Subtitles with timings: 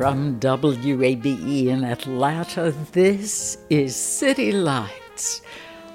[0.00, 5.42] From WABE in Atlanta, this is City Lights.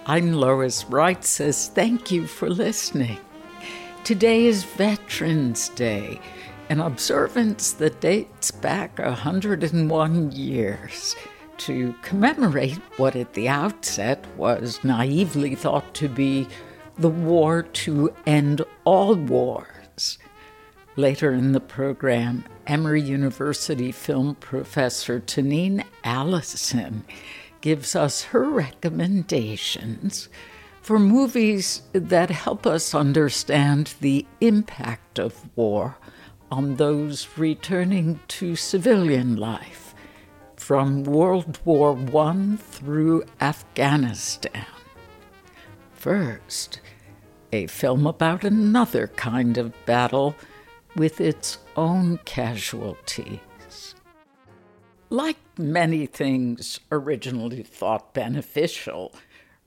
[0.05, 3.17] I'm Lois Reitzes thank you for listening.
[4.03, 6.21] Today is Veterans Day,
[6.69, 11.15] an observance that dates back 101 years
[11.57, 16.47] to commemorate what at the outset was naively thought to be
[16.99, 20.19] the war to end all wars.
[20.95, 27.03] Later in the program, Emory University film professor Tanine Allison
[27.61, 30.29] gives us her recommendations
[30.81, 35.97] for movies that help us understand the impact of war
[36.51, 39.93] on those returning to civilian life
[40.55, 44.65] from World War I through Afghanistan.
[45.93, 46.81] First,
[47.51, 50.35] a film about another kind of battle
[50.95, 53.95] with its own casualties.
[55.09, 59.13] Like many things originally thought beneficial,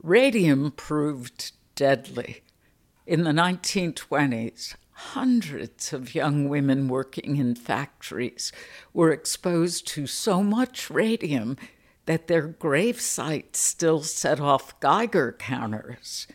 [0.02, 2.42] radium proved deadly.
[3.06, 8.52] In the 1920s, hundreds of young women working in factories
[8.92, 11.56] were exposed to so much radium
[12.06, 16.26] that their grave sites still set off Geiger counters.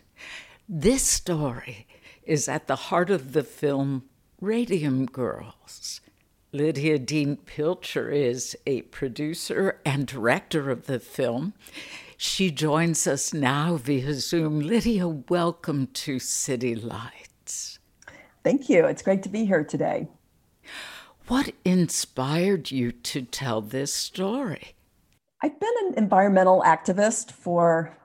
[0.69, 1.87] This story
[2.23, 4.03] is at the heart of the film
[4.43, 6.01] Radium Girls.
[6.51, 11.53] Lydia Dean Pilcher is a producer and director of the film.
[12.17, 14.59] She joins us now via Zoom.
[14.59, 17.79] Lydia, welcome to City Lights.
[18.43, 18.85] Thank you.
[18.85, 20.09] It's great to be here today.
[21.29, 24.75] What inspired you to tell this story?
[25.41, 27.97] I've been an environmental activist for,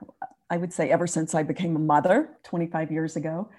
[0.49, 3.49] I would say, ever since I became a mother 25 years ago.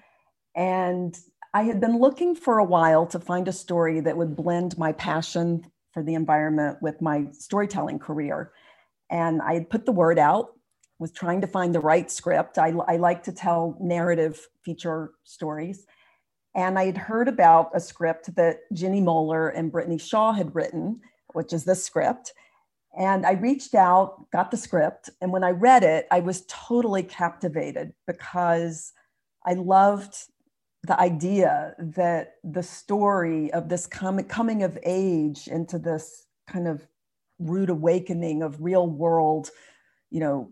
[0.55, 1.15] And
[1.53, 4.93] I had been looking for a while to find a story that would blend my
[4.93, 8.53] passion for the environment with my storytelling career.
[9.09, 10.53] And I had put the word out,
[10.97, 12.57] was trying to find the right script.
[12.57, 15.85] I, I like to tell narrative feature stories.
[16.55, 21.01] And I had heard about a script that Ginny Mohler and Brittany Shaw had written,
[21.33, 22.33] which is this script.
[22.97, 25.09] And I reached out, got the script.
[25.19, 28.93] And when I read it, I was totally captivated because
[29.45, 30.15] I loved
[30.83, 36.87] the idea that the story of this com- coming of age into this kind of
[37.39, 39.49] rude awakening of real world,
[40.09, 40.51] you know,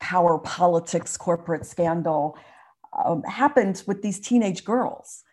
[0.00, 2.36] power politics, corporate scandal
[3.04, 5.24] um, happened with these teenage girls.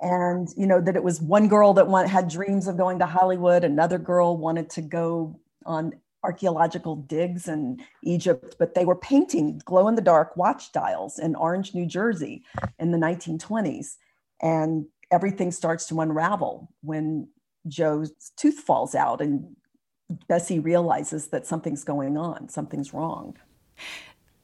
[0.00, 3.06] And, you know, that it was one girl that want, had dreams of going to
[3.06, 5.94] Hollywood, another girl wanted to go on
[6.24, 11.36] archaeological digs in Egypt, but they were painting glow in the dark watch dials in
[11.36, 12.42] Orange, New Jersey
[12.78, 13.96] in the 1920s.
[14.42, 17.28] And everything starts to unravel when
[17.68, 19.54] Joe's tooth falls out and
[20.28, 23.36] Bessie realizes that something's going on, something's wrong.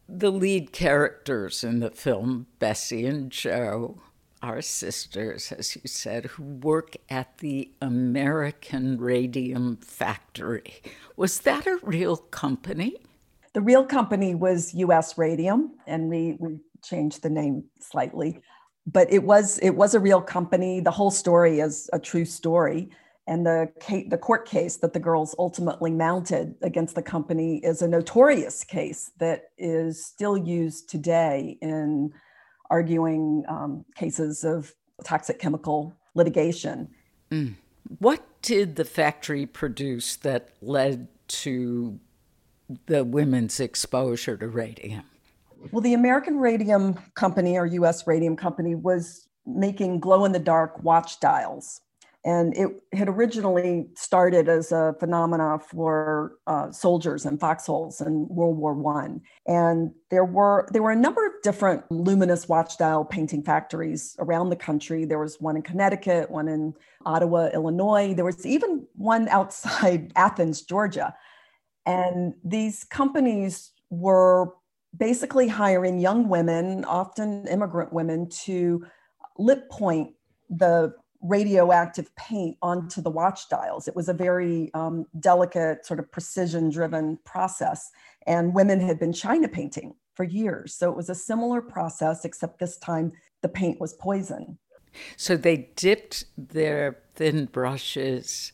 [0.09, 4.01] The lead characters in the film, Bessie and Joe,
[4.43, 10.83] are sisters, as you said, who work at the American Radium Factory.
[11.16, 12.97] Was that a real company?
[13.53, 18.41] The real company was US Radium, and we, we changed the name slightly.
[18.87, 20.81] But it was it was a real company.
[20.81, 22.89] The whole story is a true story.
[23.27, 23.71] And the,
[24.09, 29.13] the court case that the girls ultimately mounted against the company is a notorious case
[29.19, 32.13] that is still used today in
[32.71, 34.75] arguing um, cases of
[35.05, 36.89] toxic chemical litigation.
[37.31, 37.55] Mm.
[37.99, 41.99] What did the factory produce that led to
[42.87, 45.03] the women's exposure to radium?
[45.72, 50.83] Well, the American Radium Company or US Radium Company was making glow in the dark
[50.83, 51.81] watch dials.
[52.22, 58.59] And it had originally started as a phenomena for uh, soldiers and foxholes in World
[58.59, 59.22] War One.
[59.47, 64.51] And there were there were a number of different luminous watch dial painting factories around
[64.51, 65.07] the country.
[65.07, 66.75] There was one in Connecticut, one in
[67.07, 68.13] Ottawa, Illinois.
[68.13, 71.15] There was even one outside Athens, Georgia.
[71.87, 74.55] And these companies were
[74.97, 78.84] basically hiring young women, often immigrant women, to
[79.39, 80.15] lip point
[80.51, 83.87] the radioactive paint onto the watch dials.
[83.87, 87.91] It was a very um, delicate, sort of precision driven process.
[88.27, 90.75] And women had been China painting for years.
[90.75, 93.13] So it was a similar process, except this time
[93.43, 94.59] the paint was poison.
[95.17, 98.53] So they dipped their thin brushes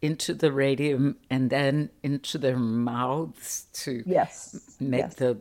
[0.00, 4.76] into the radium and then into their mouths to yes.
[4.80, 5.14] make yes.
[5.16, 5.38] the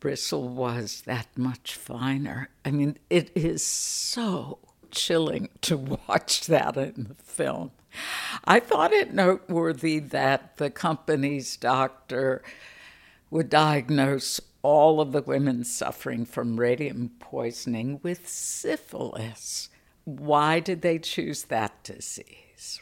[0.00, 2.48] bristle was that much finer.
[2.64, 4.58] I mean, it is so
[4.96, 7.70] chilling to watch that in the film.
[8.44, 12.42] I thought it noteworthy that the company's doctor
[13.30, 19.68] would diagnose all of the women suffering from radium poisoning with syphilis.
[20.04, 22.80] Why did they choose that disease?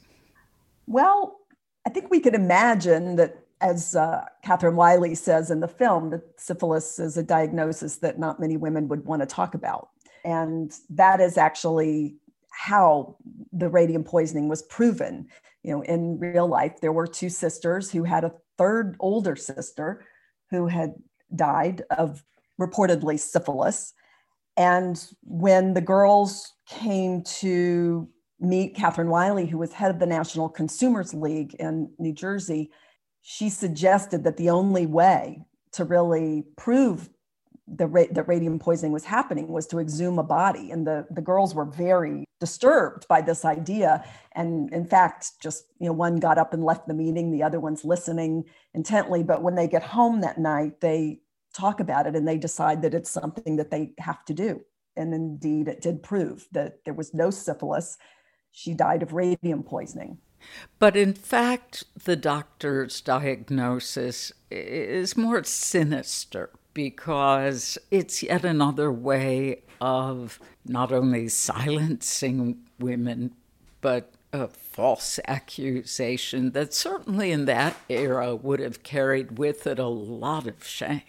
[0.87, 1.41] Well,
[1.87, 6.23] I think we could imagine that, as uh, Catherine Wiley says in the film, that
[6.39, 9.89] syphilis is a diagnosis that not many women would want to talk about.
[10.25, 12.17] And that is actually
[12.51, 13.17] how
[13.53, 15.29] the radium poisoning was proven.
[15.63, 20.05] You know, in real life, there were two sisters who had a third older sister
[20.51, 20.95] who had
[21.35, 22.25] died of
[22.61, 23.93] reportedly syphilis.
[24.57, 28.09] And when the girls came to
[28.41, 32.71] meet Catherine Wiley, who was head of the National Consumers League in New Jersey,
[33.23, 35.41] she suggested that the only way
[35.73, 37.09] to really prove
[37.67, 40.71] the ra- that radium poisoning was happening was to exhume a body.
[40.71, 44.05] And the, the girls were very disturbed by this idea.
[44.33, 47.61] And in fact just you know one got up and left the meeting the other
[47.61, 48.45] one's listening
[48.75, 49.23] intently.
[49.23, 51.21] But when they get home that night they
[51.55, 54.61] talk about it and they decide that it's something that they have to do.
[54.97, 57.97] And indeed it did prove that there was no syphilis.
[58.51, 60.19] She died of radium poisoning.
[60.79, 70.41] But in fact, the doctor's diagnosis is more sinister because it's yet another way of
[70.67, 73.35] not only silencing women,
[73.81, 79.87] but a false accusation that certainly in that era would have carried with it a
[79.87, 81.03] lot of shame.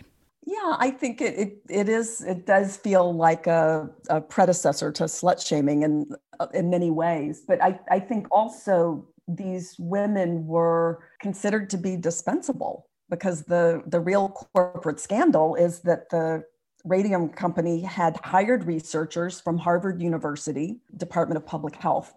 [0.46, 5.06] Yeah, I think it, it, it is, it does feel like a, a predecessor to
[5.06, 6.06] slut shaming in,
[6.54, 7.42] in many ways.
[7.48, 14.00] But I, I think also these women were considered to be dispensable because the, the
[14.00, 16.44] real corporate scandal is that the
[16.84, 22.14] radium company had hired researchers from Harvard University, Department of Public Health,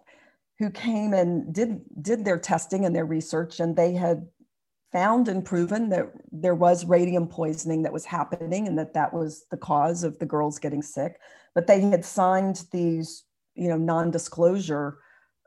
[0.59, 4.27] who came and did, did their testing and their research, and they had
[4.91, 9.45] found and proven that there was radium poisoning that was happening and that that was
[9.51, 11.19] the cause of the girls getting sick.
[11.53, 13.23] But they had signed these
[13.59, 14.97] you know non-disclosure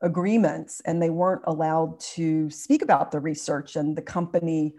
[0.02, 4.74] agreements and they weren't allowed to speak about the research and the company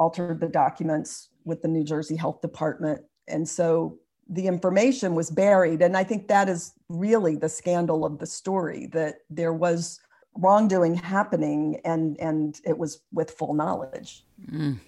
[0.00, 3.02] altered the documents with the New Jersey Health Department.
[3.28, 3.98] And so
[4.28, 5.82] the information was buried.
[5.82, 10.00] And i think that is really the scandal of the story that there was
[10.36, 14.24] wrongdoing happening and and it was with full knowledge.
[14.50, 14.78] Mm.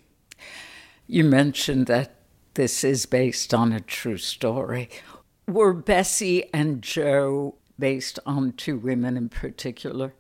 [1.07, 2.15] you mentioned that
[2.55, 4.89] this is based on a true story.
[5.49, 10.15] Were bessie and joe based on two women in particular?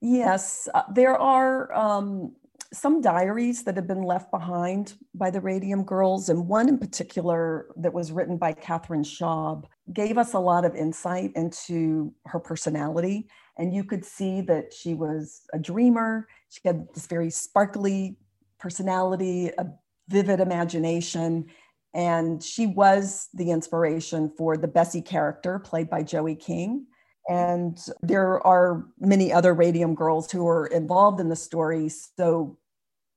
[0.00, 0.68] Yes.
[0.74, 2.34] Uh, there are um,
[2.74, 7.68] some diaries that have been left behind by the Radium Girls, and one in particular
[7.76, 13.28] that was written by Catherine Schaub gave us a lot of insight into her personality.
[13.56, 16.26] And you could see that she was a dreamer.
[16.50, 18.16] She had this very sparkly
[18.58, 19.66] personality, a
[20.08, 21.46] vivid imagination.
[21.94, 26.86] And she was the inspiration for the Bessie character played by Joey King.
[27.28, 31.88] And there are many other Radium girls who were involved in the story.
[31.88, 32.58] So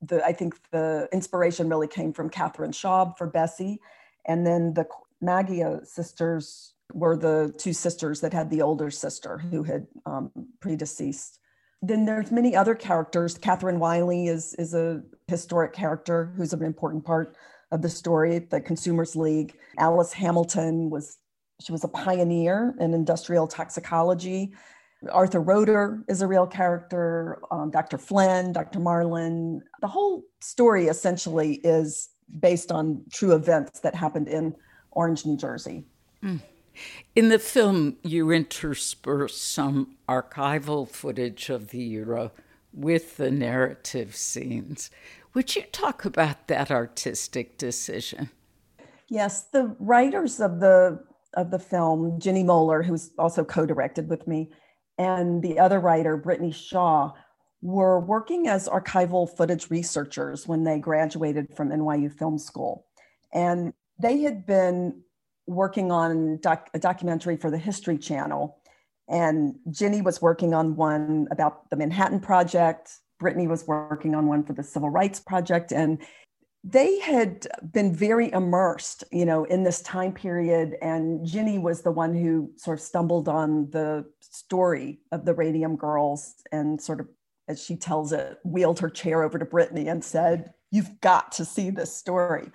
[0.02, 3.80] the, I think the inspiration really came from Catherine Schaub for Bessie.
[4.26, 4.86] And then the
[5.22, 11.38] Maggia sisters were the two sisters that had the older sister who had um, predeceased.
[11.82, 13.38] Then there's many other characters.
[13.38, 17.36] Catherine Wiley is, is a historic character who's an important part
[17.70, 19.56] of the story, the Consumers League.
[19.78, 21.18] Alice Hamilton was,
[21.60, 24.52] she was a pioneer in industrial toxicology.
[25.10, 27.98] Arthur Roeder is a real character, um, Dr.
[27.98, 28.80] Flynn, Dr.
[28.80, 29.62] Marlin.
[29.80, 34.54] The whole story essentially is based on true events that happened in
[34.90, 35.84] Orange, New Jersey.
[36.22, 36.40] Mm.
[37.14, 42.32] In the film, you intersperse some archival footage of the era
[42.72, 44.90] with the narrative scenes.
[45.34, 48.30] Would you talk about that artistic decision?
[49.08, 54.50] Yes, the writers of the of the film, Ginny Mohler, who's also co-directed with me,
[54.98, 57.12] and the other writer, Brittany Shaw,
[57.62, 62.86] were working as archival footage researchers when they graduated from NYU Film School.
[63.32, 65.02] And they had been
[65.46, 68.58] working on doc- a documentary for the History Channel.
[69.08, 72.90] And Ginny was working on one about the Manhattan Project.
[73.18, 75.72] Brittany was working on one for the Civil Rights Project.
[75.72, 76.00] And
[76.64, 80.76] they had been very immersed, you know, in this time period.
[80.82, 85.76] And Ginny was the one who sort of stumbled on the story of the Radium
[85.76, 87.08] Girls and sort of,
[87.46, 91.46] as she tells it, wheeled her chair over to Brittany and said, You've got to
[91.46, 92.50] see this story.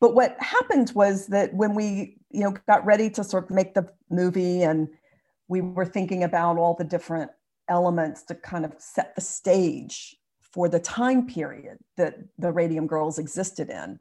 [0.00, 3.74] But what happened was that when we, you know, got ready to sort of make
[3.74, 4.88] the movie and
[5.48, 7.32] we were thinking about all the different
[7.68, 10.17] elements to kind of set the stage
[10.52, 13.98] for the time period that the Radium Girls existed in.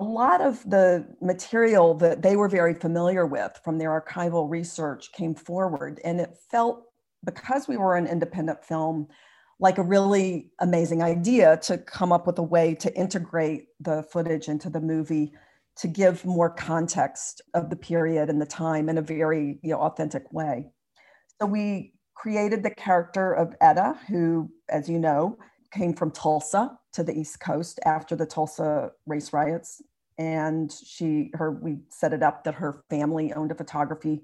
[0.00, 5.10] A lot of the material that they were very familiar with from their archival research
[5.12, 6.84] came forward, and it felt
[7.24, 9.08] because we were an independent film
[9.60, 14.48] like a really amazing idea to come up with a way to integrate the footage
[14.48, 15.32] into the movie
[15.76, 19.80] to give more context of the period and the time in a very you know,
[19.80, 20.66] authentic way.
[21.40, 25.38] So we created the character of Etta, who, as you know,
[25.70, 29.80] came from Tulsa to the East Coast after the Tulsa race riots.
[30.18, 34.22] And she, her, we set it up that her family owned a photography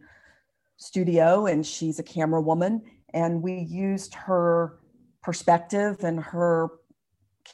[0.77, 2.83] studio and she's a camera woman.
[3.13, 4.81] And we used her
[5.23, 6.71] perspective and her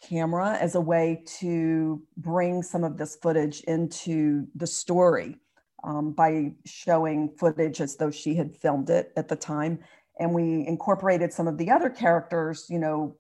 [0.00, 5.36] camera as a way to bring some of this footage into the story
[5.84, 9.78] um, by showing footage as though she had filmed it at the time
[10.20, 13.16] and we incorporated some of the other characters you know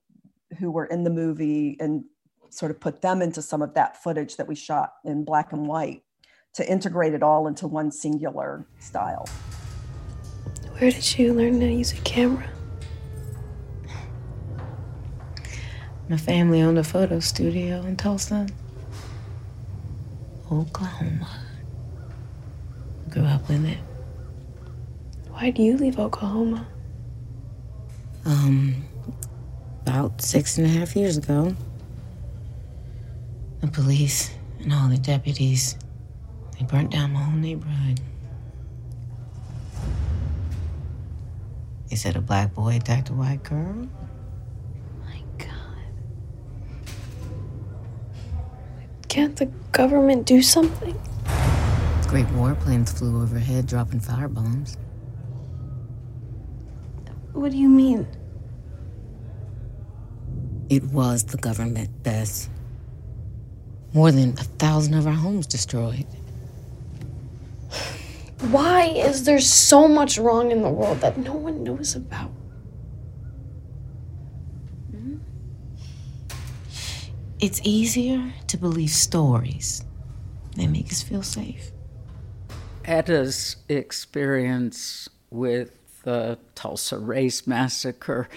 [0.58, 2.04] who were in the movie and
[2.50, 5.66] sort of put them into some of that footage that we shot in black and
[5.66, 6.02] white
[6.52, 9.28] to integrate it all into one singular style.
[10.78, 12.48] Where did you learn to use a camera?
[16.08, 18.48] My family owned a photo studio in Tulsa,
[20.50, 21.30] Oklahoma.
[23.10, 23.78] Grew up with it.
[25.28, 26.66] Why do you leave Oklahoma?
[28.24, 28.84] Um,
[29.82, 31.54] about six and a half years ago.
[33.60, 35.76] The police and all the deputies,
[36.58, 38.00] they burnt down my whole neighborhood.
[41.88, 43.88] They said a black boy attacked a white girl.
[45.04, 45.48] My God.
[49.08, 50.94] Can't the government do something?
[52.06, 54.76] Great warplanes flew overhead, dropping firebombs.
[57.40, 58.06] What do you mean?
[60.68, 62.50] It was the government, Bess.
[63.94, 66.04] More than a thousand of our homes destroyed.
[68.50, 72.30] Why is there so much wrong in the world that no one knows about?
[74.90, 75.16] Hmm?
[77.40, 79.82] It's easier to believe stories
[80.56, 81.72] They make us feel safe.
[82.84, 88.28] Etta's experience with the Tulsa Race Massacre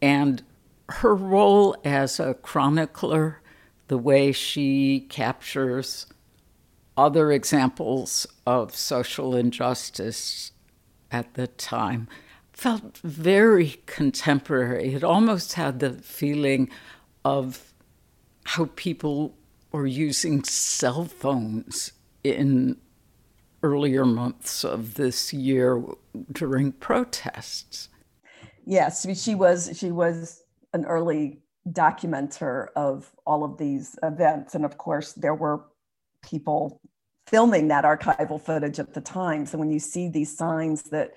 [0.00, 0.42] and
[0.88, 3.40] her role as a chronicler,
[3.88, 6.06] the way she captures
[6.96, 10.52] other examples of social injustice
[11.10, 12.08] at the time,
[12.52, 14.94] felt very contemporary.
[14.94, 16.70] It almost had the feeling
[17.24, 17.72] of
[18.44, 19.34] how people
[19.70, 21.92] were using cell phones
[22.24, 22.76] in
[23.62, 25.82] earlier months of this year
[26.32, 27.88] during protests.
[28.64, 34.54] Yes, she was she was an early documenter of all of these events.
[34.54, 35.64] And of course, there were
[36.22, 36.80] people
[37.26, 39.46] filming that archival footage at the time.
[39.46, 41.12] So when you see these signs that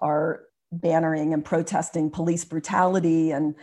[0.00, 3.54] are bannering and protesting police brutality and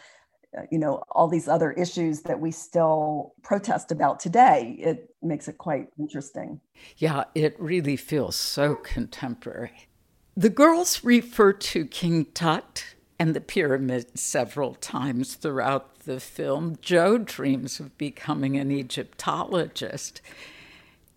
[0.58, 5.48] Uh, you know all these other issues that we still protest about today it makes
[5.48, 6.60] it quite interesting
[6.98, 9.88] yeah it really feels so contemporary
[10.36, 16.78] the girls refer to king tut and the pyramid several times throughout the film.
[16.82, 20.22] Joe dreams of becoming an Egyptologist.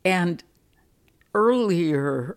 [0.05, 0.45] And
[1.33, 2.37] earlier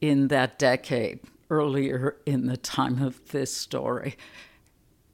[0.00, 1.20] in that decade,
[1.50, 4.16] earlier in the time of this story,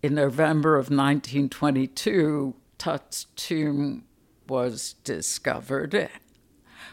[0.05, 4.05] in November of 1922, Tut's tomb
[4.47, 6.11] was discovered.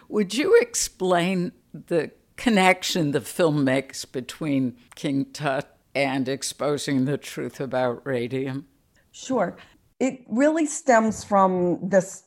[0.08, 7.60] Would you explain the connection the film makes between King Tut and exposing the truth
[7.60, 8.68] about radium?
[9.12, 9.58] Sure.
[10.00, 12.24] It really stems from this,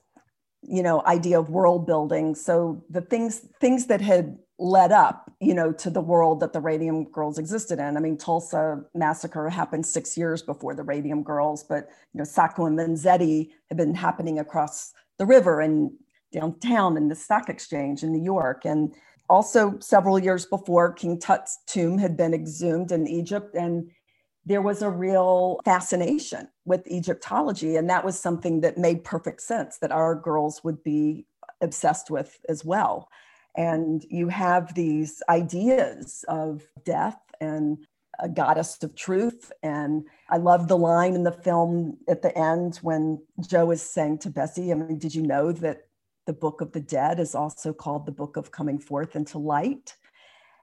[0.60, 2.34] you know, idea of world building.
[2.34, 6.60] So the things things that had led up, you know, to the world that the
[6.60, 7.98] Radium Girls existed in.
[7.98, 12.64] I mean, Tulsa massacre happened six years before the Radium Girls, but you know, Sacco
[12.64, 15.90] and Vanzetti had been happening across the river and
[16.32, 18.64] downtown in the stock exchange in New York.
[18.64, 18.94] And
[19.28, 23.90] also several years before King Tut's tomb had been exhumed in Egypt and
[24.46, 27.76] there was a real fascination with Egyptology.
[27.76, 31.26] And that was something that made perfect sense that our girls would be
[31.62, 33.08] obsessed with as well.
[33.56, 37.86] And you have these ideas of death and
[38.20, 39.52] a goddess of truth.
[39.62, 44.18] And I love the line in the film at the end when Joe is saying
[44.18, 45.86] to Bessie, I mean, did you know that
[46.26, 49.94] the book of the dead is also called the book of coming forth into light?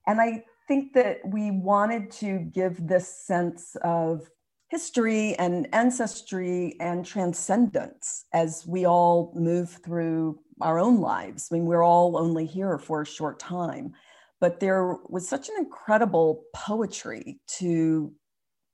[0.08, 4.30] And I think that we wanted to give this sense of
[4.70, 11.50] history and ancestry and transcendence as we all move through our own lives.
[11.52, 13.94] I mean, we're all only here for a short time,
[14.40, 18.12] but there was such an incredible poetry to,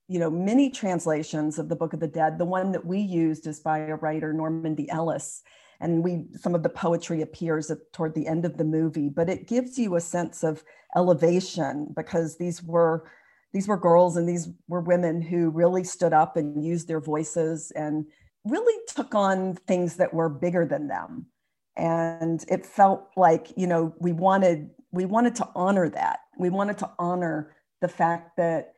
[0.07, 2.37] you know, many translations of the Book of the Dead.
[2.37, 5.43] The one that we used is by a writer, Normandi Ellis.
[5.79, 9.29] And we some of the poetry appears at, toward the end of the movie, but
[9.29, 10.63] it gives you a sense of
[10.95, 13.07] elevation because these were
[13.53, 17.71] these were girls and these were women who really stood up and used their voices
[17.75, 18.05] and
[18.43, 21.27] really took on things that were bigger than them
[21.77, 26.19] and it felt like you know we wanted we wanted to honor that.
[26.37, 28.73] We wanted to honor the fact that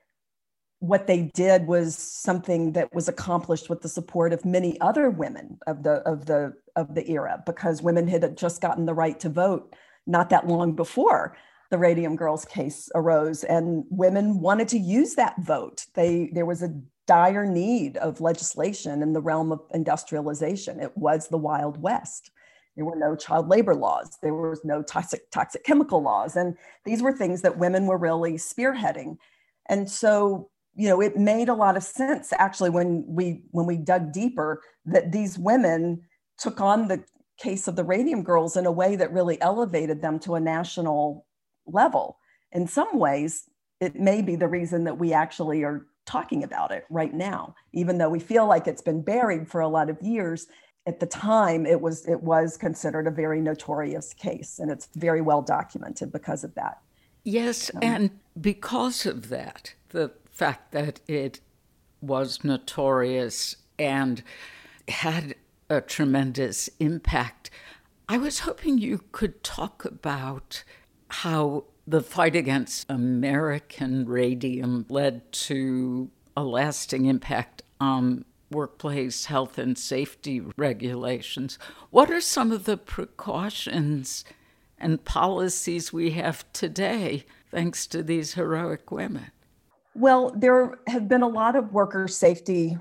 [0.79, 5.57] what they did was something that was accomplished with the support of many other women
[5.67, 9.29] of the of the of the era because women had just gotten the right to
[9.29, 9.75] vote
[10.07, 11.35] not that long before
[11.69, 15.85] the radium girls case arose and women wanted to use that vote.
[15.93, 16.73] They there was a
[17.05, 20.79] dire need of legislation in the realm of industrialization.
[20.79, 22.31] It was the wild west
[22.79, 24.17] there were no child labor laws.
[24.21, 26.37] There was no toxic, toxic chemical laws.
[26.37, 29.17] And these were things that women were really spearheading.
[29.67, 33.75] And so, you know, it made a lot of sense actually when we when we
[33.75, 36.03] dug deeper that these women
[36.37, 37.03] took on the
[37.37, 41.25] case of the radium girls in a way that really elevated them to a national
[41.67, 42.17] level.
[42.53, 43.49] In some ways,
[43.81, 47.97] it may be the reason that we actually are talking about it right now, even
[47.97, 50.47] though we feel like it's been buried for a lot of years
[50.89, 55.21] at the time it was it was considered a very notorious case and it's very
[55.21, 56.79] well documented because of that.
[57.23, 61.39] Yes um, and because of that the fact that it
[62.01, 64.23] was notorious and
[64.87, 65.35] had
[65.69, 67.51] a tremendous impact
[68.07, 70.63] i was hoping you could talk about
[71.09, 79.77] how the fight against american radium led to a lasting impact on workplace health and
[79.77, 81.57] safety regulations.
[81.89, 84.25] What are some of the precautions
[84.77, 89.31] and policies we have today thanks to these heroic women?
[89.95, 92.77] Well, there have been a lot of worker safety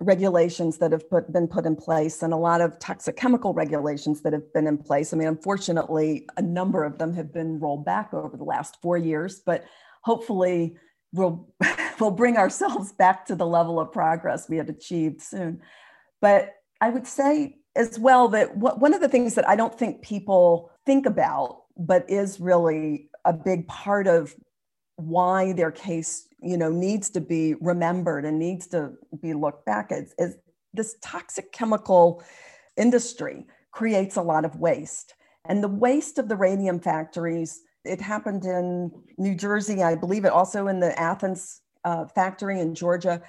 [0.00, 4.22] regulations that have put, been put in place and a lot of toxic chemical regulations
[4.22, 5.12] that have been in place.
[5.12, 8.96] I mean, unfortunately, a number of them have been rolled back over the last four
[8.96, 9.64] years, but
[10.02, 10.76] hopefully
[11.12, 11.48] we'll
[12.00, 15.60] we'll bring ourselves back to the level of progress we had achieved soon.
[16.20, 20.02] But I would say as well that one of the things that I don't think
[20.02, 24.34] people think about, but is really a big part of
[24.96, 28.92] why their case, you know, needs to be remembered and needs to
[29.22, 30.36] be looked back at, is
[30.74, 32.22] this toxic chemical
[32.76, 35.14] industry creates a lot of waste.
[35.46, 40.32] And the waste of the radium factories it happened in New Jersey, I believe it
[40.32, 43.22] also in the Athens uh, factory in Georgia.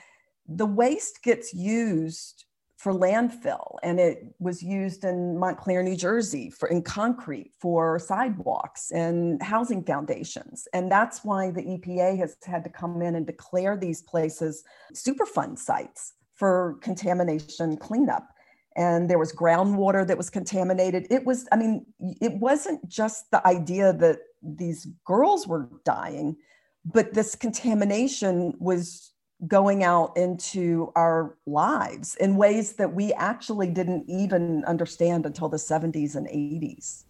[0.47, 2.45] The waste gets used
[2.77, 8.89] for landfill and it was used in Montclair, New Jersey for in concrete for sidewalks
[8.91, 10.67] and housing foundations.
[10.73, 14.63] And that's why the EPA has had to come in and declare these places
[14.95, 18.27] Superfund sites for contamination cleanup
[18.75, 21.05] and there was groundwater that was contaminated.
[21.09, 26.37] It was, I mean, it wasn't just the idea that these girls were dying,
[26.85, 29.11] but this contamination was
[29.47, 35.57] going out into our lives in ways that we actually didn't even understand until the
[35.57, 37.03] 70s and 80s.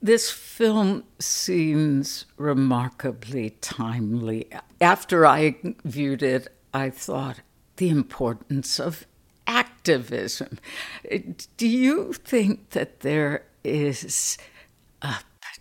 [0.00, 4.48] This film seems remarkably timely.
[4.80, 7.40] After I viewed it, I thought
[7.76, 9.06] the importance of
[9.46, 10.58] activism.
[11.56, 14.38] Do you think that there is
[15.02, 15.16] a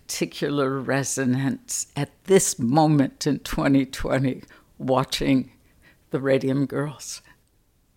[0.05, 4.43] particular resonance at this moment in 2020
[4.77, 5.51] watching
[6.11, 7.21] the Radium Girls?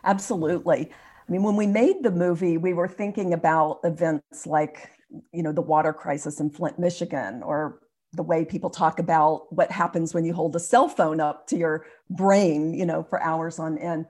[0.04, 0.90] Absolutely.
[0.90, 4.90] I mean, when we made the movie, we were thinking about events like,
[5.32, 7.80] you know, the water crisis in Flint, Michigan, or
[8.14, 11.58] the way people talk about what happens when you hold a cell phone up to
[11.58, 14.06] your brain, you know, for hours on end.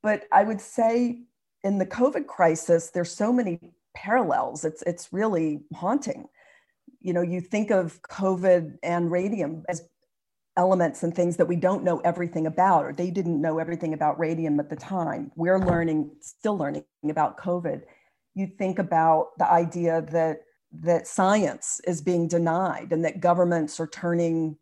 [0.00, 1.22] But I would say
[1.64, 3.58] in the COVID crisis, there's so many
[3.94, 4.64] parallels.
[4.64, 6.28] It's it's really haunting.
[7.02, 9.82] You know, you think of COVID and radium as
[10.56, 14.18] elements and things that we don't know everything about, or they didn't know everything about
[14.18, 15.32] radium at the time.
[15.34, 17.82] We're learning, still learning about COVID.
[18.34, 20.42] You think about the idea that
[20.80, 24.56] that science is being denied and that governments are turning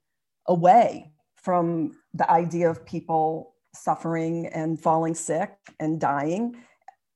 [0.46, 6.56] away from the idea of people suffering and falling sick and dying,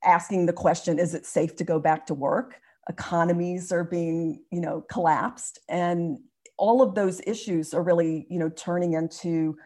[0.05, 2.61] asking the question, is it safe to go back to work?
[2.89, 5.59] Economies are being, you know, collapsed.
[5.69, 6.19] And
[6.57, 9.57] all of those issues are really, you know, turning into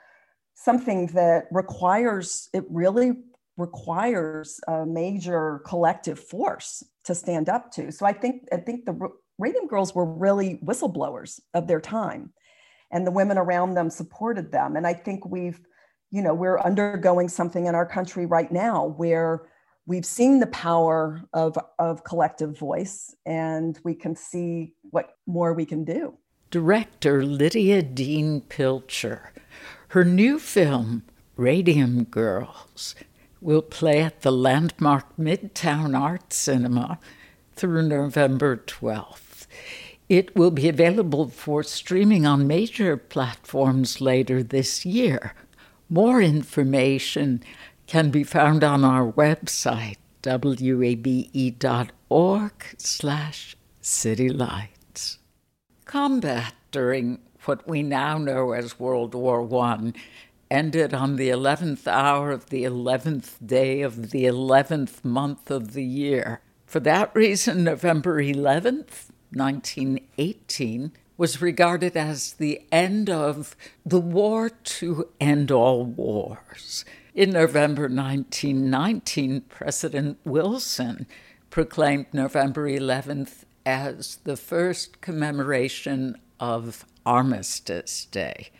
[0.54, 3.12] something that requires, it really
[3.56, 7.90] requires a major collective force to stand up to.
[7.90, 8.96] So I think I think the
[9.38, 12.32] Radium Girls were really whistleblowers of their time,
[12.90, 14.76] and the women around them supported them.
[14.76, 15.60] And I think we've,
[16.10, 19.46] you know, we're undergoing something in our country right now where
[19.88, 25.64] we've seen the power of of collective voice, and we can see what more we
[25.64, 26.16] can do
[26.50, 29.32] director Lydia Dean Pilcher.
[29.88, 31.02] Her new film,
[31.36, 32.94] Radium Girls,
[33.40, 36.98] will play at the landmark Midtown Art Cinema
[37.54, 39.46] through November 12th.
[40.08, 45.34] It will be available for streaming on major platforms later this year.
[45.90, 47.42] More information
[47.88, 51.32] can be found on our website, wabe.org
[52.76, 55.16] slash citylight.
[55.86, 59.92] Combat during what we now know as World War I
[60.50, 65.84] ended on the 11th hour of the 11th day of the 11th month of the
[65.84, 66.42] year.
[66.66, 75.08] For that reason, November 11th, 1918, was regarded as the end of the war to
[75.18, 76.84] end all wars.
[77.18, 81.04] In November 1919, President Wilson
[81.50, 88.50] proclaimed November 11th as the first commemoration of Armistice Day.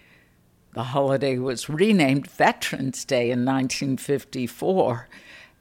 [0.75, 5.09] The holiday was renamed Veterans Day in 1954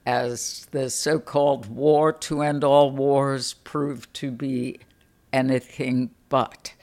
[0.08, 4.80] as the so called War to End All Wars proved to be
[5.32, 6.74] anything but.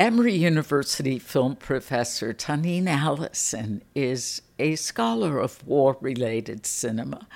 [0.00, 7.26] Emory University film professor Tanine Allison is a scholar of war related cinema.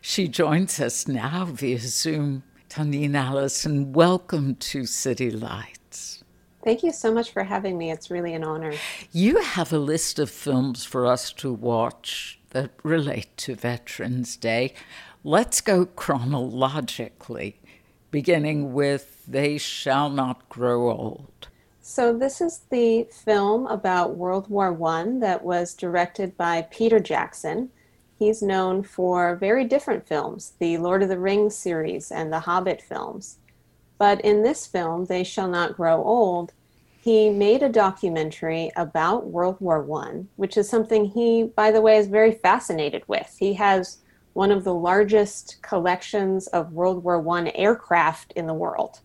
[0.00, 6.22] She joins us now via Zoom Tanine Allison, welcome to City Lights.
[6.62, 7.90] Thank you so much for having me.
[7.90, 8.74] It's really an honor.
[9.10, 14.74] You have a list of films for us to watch that relate to Veterans Day.
[15.24, 17.60] Let's go chronologically,
[18.10, 21.48] beginning with They Shall Not Grow Old.
[21.92, 27.70] So, this is the film about World War I that was directed by Peter Jackson
[28.16, 32.80] he's known for very different films, the Lord of the Rings series and the Hobbit
[32.80, 33.38] films.
[33.98, 36.52] But in this film, They Shall Not Grow Old,
[37.00, 41.96] he made a documentary about World War I, which is something he, by the way,
[41.96, 43.34] is very fascinated with.
[43.36, 43.98] He has
[44.34, 49.00] one of the largest collections of World War I aircraft in the world.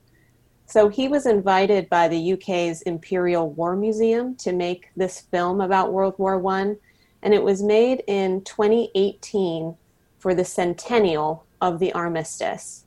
[0.68, 5.94] So he was invited by the UK's Imperial War Museum to make this film about
[5.94, 6.76] World War I
[7.22, 9.76] and it was made in 2018
[10.20, 12.86] for the centennial of the armistice.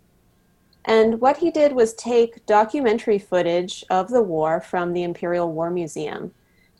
[0.84, 5.70] And what he did was take documentary footage of the war from the Imperial War
[5.70, 6.32] Museum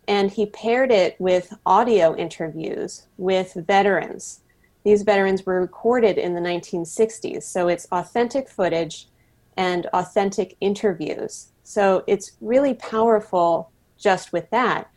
[0.08, 4.40] and he paired it with audio interviews with veterans.
[4.82, 9.06] These veterans were recorded in the 1960s, so it's authentic footage
[9.58, 11.48] and authentic interviews.
[11.64, 14.88] So it's really powerful just with that.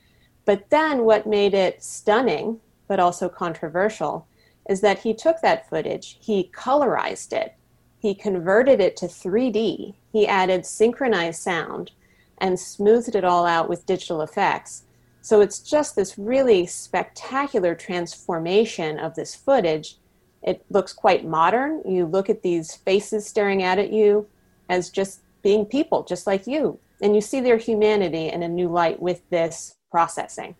[0.45, 4.27] But then what made it stunning, but also controversial,
[4.69, 7.55] is that he took that footage, he colorized it,
[7.97, 11.91] he converted it to 3D, he added synchronized sound,
[12.37, 14.83] and smoothed it all out with digital effects.
[15.23, 19.97] So it's just this really spectacular transformation of this footage.
[20.43, 21.81] It looks quite modern.
[21.85, 24.27] You look at these faces staring out at you
[24.71, 26.79] as just being people, just like you.
[27.01, 30.55] And you see their humanity in a new light with this processing.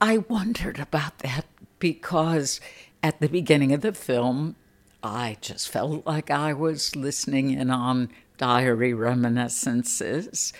[0.00, 1.46] I wondered about that
[1.78, 2.60] because
[3.02, 4.54] at the beginning of the film,
[5.02, 10.52] I just felt like I was listening in on diary reminiscences.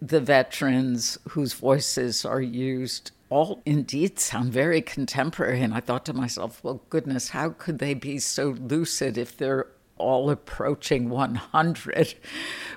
[0.00, 5.62] The veterans whose voices are used all indeed sound very contemporary.
[5.62, 9.66] And I thought to myself, well, goodness, how could they be so lucid if they're
[9.98, 12.14] all approaching 100?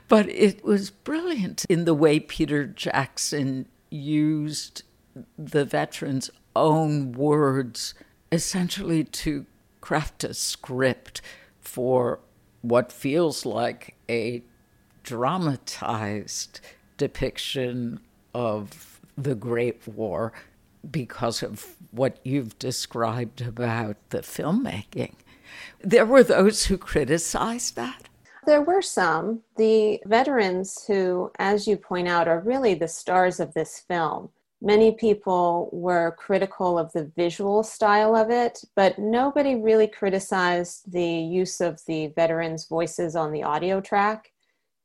[0.07, 4.83] But it was brilliant in the way Peter Jackson used
[5.37, 7.93] the veterans' own words
[8.31, 9.45] essentially to
[9.81, 11.21] craft a script
[11.59, 12.19] for
[12.61, 14.43] what feels like a
[15.03, 16.59] dramatized
[16.97, 17.99] depiction
[18.33, 20.31] of the Great War
[20.89, 25.13] because of what you've described about the filmmaking.
[25.81, 28.09] There were those who criticized that.
[28.45, 29.41] There were some.
[29.57, 34.29] The veterans who, as you point out, are really the stars of this film.
[34.61, 41.01] Many people were critical of the visual style of it, but nobody really criticized the
[41.01, 44.31] use of the veterans' voices on the audio track.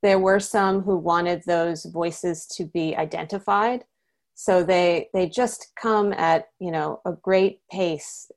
[0.03, 3.85] There were some who wanted those voices to be identified.
[4.35, 8.31] So they they just come at, you know, a great pace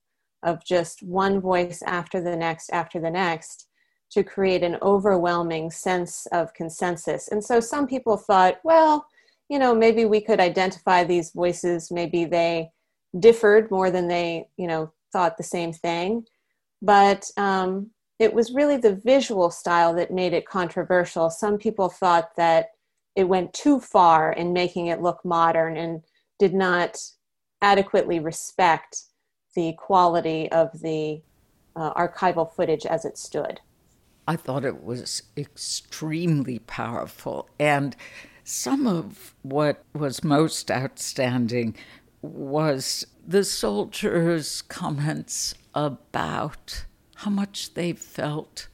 [0.43, 3.67] of just one voice after the next after the next
[4.09, 7.27] to create an overwhelming sense of consensus.
[7.27, 9.05] And so some people thought, well,
[9.49, 11.91] you know, maybe we could identify these voices.
[11.91, 12.71] Maybe they
[13.19, 16.25] differed more than they, you know, thought the same thing.
[16.81, 21.29] But um, it was really the visual style that made it controversial.
[21.29, 22.69] Some people thought that
[23.15, 26.03] it went too far in making it look modern and
[26.39, 26.97] did not
[27.61, 29.03] adequately respect
[29.57, 31.19] the quality of the
[31.75, 33.59] uh, archival footage as it stood.
[34.27, 37.49] I thought it was extremely powerful.
[37.57, 37.95] And
[38.43, 41.75] some of what was most outstanding
[42.21, 48.67] was the soldiers' comments about how much they felt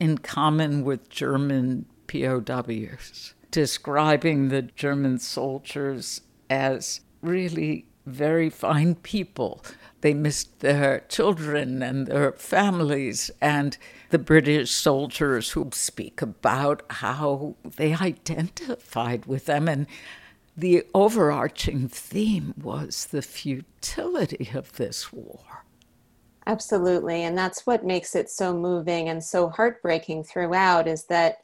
[0.00, 9.62] in common with German POWs, describing the German soldiers as really very fine people
[10.04, 13.78] they missed their children and their families, and
[14.10, 19.66] the British soldiers who speak about how they identified with them.
[19.66, 19.86] And
[20.54, 25.64] the overarching theme was the futility of this war.
[26.46, 27.22] Absolutely.
[27.22, 31.38] And that's what makes it so moving and so heartbreaking throughout is that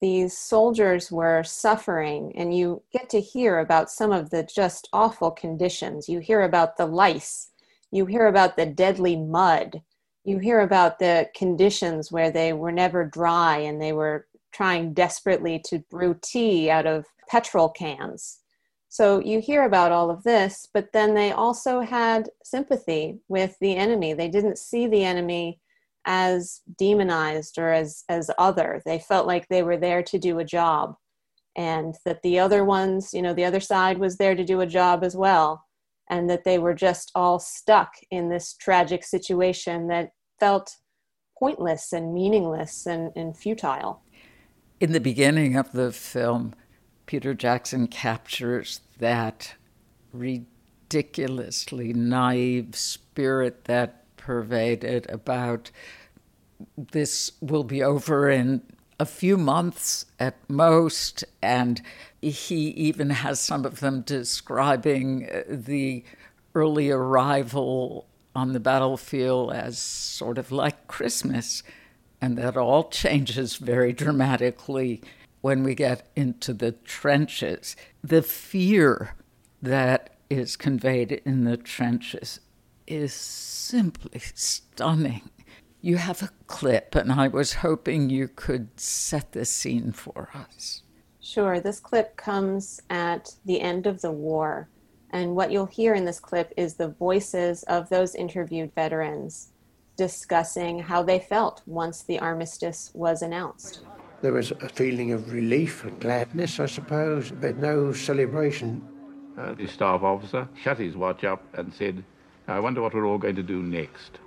[0.00, 5.30] these soldiers were suffering, and you get to hear about some of the just awful
[5.30, 6.08] conditions.
[6.08, 7.52] You hear about the lice
[7.96, 9.82] you hear about the deadly mud.
[10.24, 15.60] You hear about the conditions where they were never dry and they were trying desperately
[15.66, 18.40] to brew tea out of petrol cans.
[18.88, 23.76] So you hear about all of this but then they also had sympathy with the
[23.76, 24.12] enemy.
[24.12, 25.60] They didn't see the enemy
[26.04, 28.82] as demonized or as as other.
[28.84, 30.96] They felt like they were there to do a job
[31.56, 34.66] and that the other ones you know the other side was there to do a
[34.66, 35.65] job as well
[36.08, 40.76] and that they were just all stuck in this tragic situation that felt
[41.38, 44.02] pointless and meaningless and, and futile.
[44.80, 46.54] In the beginning of the film,
[47.06, 49.54] Peter Jackson captures that
[50.12, 55.70] ridiculously naive spirit that pervaded about
[56.76, 58.62] this will be over in
[58.98, 61.82] a few months at most, and
[62.30, 66.04] he even has some of them describing uh, the
[66.54, 71.62] early arrival on the battlefield as sort of like Christmas.
[72.20, 75.02] And that all changes very dramatically
[75.42, 77.76] when we get into the trenches.
[78.02, 79.14] The fear
[79.62, 82.40] that is conveyed in the trenches
[82.86, 85.30] is simply stunning.
[85.80, 90.82] You have a clip, and I was hoping you could set the scene for us.
[91.26, 91.58] Sure.
[91.58, 94.68] This clip comes at the end of the war.
[95.10, 99.50] And what you'll hear in this clip is the voices of those interviewed veterans
[99.96, 103.80] discussing how they felt once the armistice was announced.
[104.22, 108.86] There was a feeling of relief and gladness, I suppose, but no celebration.
[109.36, 112.04] Uh, the staff officer shut his watch up and said,
[112.46, 114.20] I wonder what we're all going to do next.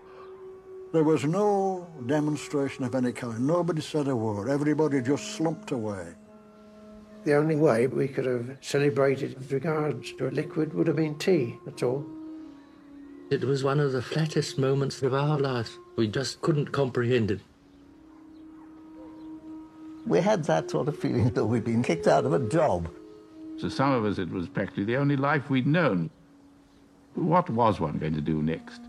[0.91, 3.47] There was no demonstration of any kind.
[3.47, 4.49] Nobody said a word.
[4.49, 6.15] Everybody just slumped away.
[7.25, 11.17] The only way we could have celebrated with regards to a liquid would have been
[11.17, 12.05] tea, that's all.
[13.29, 15.77] It was one of the flattest moments of our lives.
[15.97, 17.41] We just couldn't comprehend it.
[20.08, 22.89] We had that sort of feeling that we'd been kicked out of a job.
[23.60, 26.10] To some of us, it was practically the only life we'd known.
[27.13, 28.82] What was one going to do next?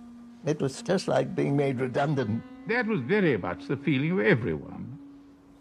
[0.47, 2.43] It was just like being made redundant.
[2.69, 4.90] That was very much the feeling of everyone.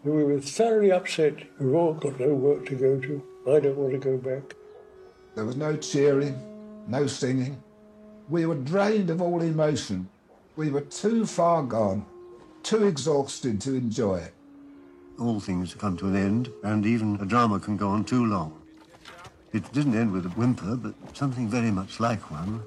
[0.04, 1.34] And we were thoroughly upset.
[1.58, 3.22] We've all got no work to go to.
[3.46, 4.54] I don't want to go back.
[5.34, 6.36] There was no cheering,
[6.88, 7.62] no singing.
[8.28, 10.08] We were drained of all emotion.
[10.56, 12.06] We were too far gone,
[12.62, 14.34] too exhausted to enjoy it.
[15.18, 18.60] All things come to an end, and even a drama can go on too long.
[19.52, 22.62] It didn't end with a whimper, but something very much like one.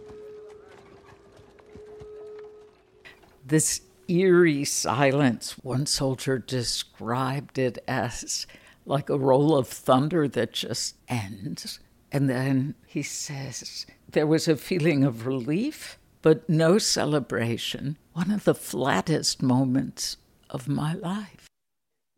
[3.46, 8.46] This eerie silence, one soldier described it as
[8.86, 11.80] like a roll of thunder that just ends.
[12.12, 17.98] And then he says, there was a feeling of relief, but no celebration.
[18.14, 20.18] One of the flattest moments
[20.50, 21.48] of my life.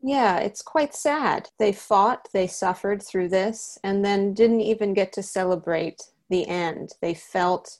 [0.01, 1.49] Yeah, it's quite sad.
[1.57, 6.91] They fought, they suffered through this, and then didn't even get to celebrate the end.
[7.01, 7.79] They felt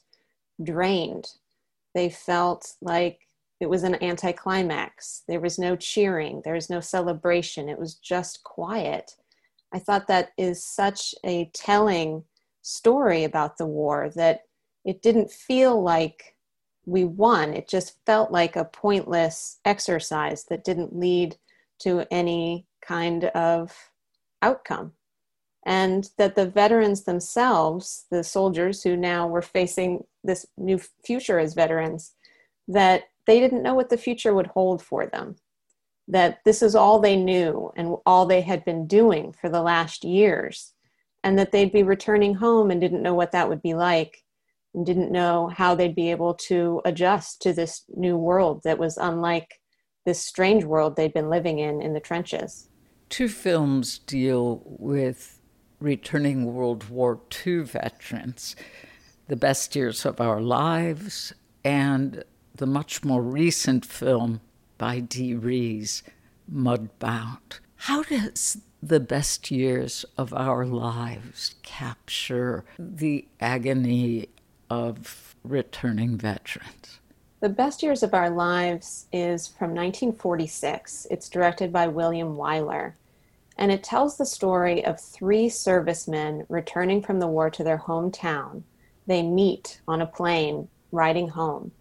[0.62, 1.26] drained.
[1.94, 3.25] They felt like
[3.60, 5.22] it was an anticlimax.
[5.26, 7.68] There was no cheering, there was no celebration.
[7.68, 9.16] It was just quiet.
[9.72, 12.24] I thought that is such a telling
[12.62, 14.42] story about the war that
[14.84, 16.36] it didn't feel like
[16.84, 17.52] we won.
[17.52, 21.36] It just felt like a pointless exercise that didn't lead
[21.80, 23.90] to any kind of
[24.42, 24.92] outcome.
[25.64, 31.54] And that the veterans themselves, the soldiers who now were facing this new future as
[31.54, 32.12] veterans,
[32.68, 35.36] that they didn't know what the future would hold for them.
[36.08, 40.04] That this is all they knew and all they had been doing for the last
[40.04, 40.72] years.
[41.24, 44.22] And that they'd be returning home and didn't know what that would be like
[44.74, 48.96] and didn't know how they'd be able to adjust to this new world that was
[48.96, 49.58] unlike
[50.04, 52.68] this strange world they'd been living in in the trenches.
[53.08, 55.40] Two films deal with
[55.80, 58.54] returning World War II veterans
[59.28, 61.32] The Best Years of Our Lives
[61.64, 62.22] and
[62.56, 64.40] the much more recent film
[64.78, 66.02] by Dee Rees,
[66.52, 67.60] Mudbound.
[67.76, 74.28] How does the best years of our lives capture the agony
[74.70, 77.00] of returning veterans?
[77.40, 81.06] The Best Years of Our Lives is from 1946.
[81.10, 82.94] It's directed by William Wyler.
[83.58, 88.62] And it tells the story of three servicemen returning from the war to their hometown.
[89.06, 91.72] They meet on a plane riding home.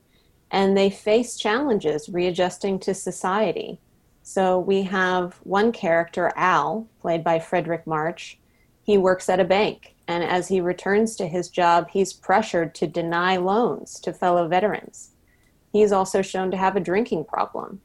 [0.52, 3.80] And they face challenges readjusting to society.
[4.24, 8.40] So we have one character, Al, played by Fredric March.
[8.84, 9.96] He works at a bank.
[10.08, 15.12] And as he returns to his job, he's pressured to deny loans to fellow veterans
[15.76, 17.82] He's also shown to have a drinking problem.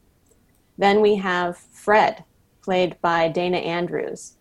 [0.78, 2.22] Then we have Fred,
[2.62, 4.36] played by Dana Andrews.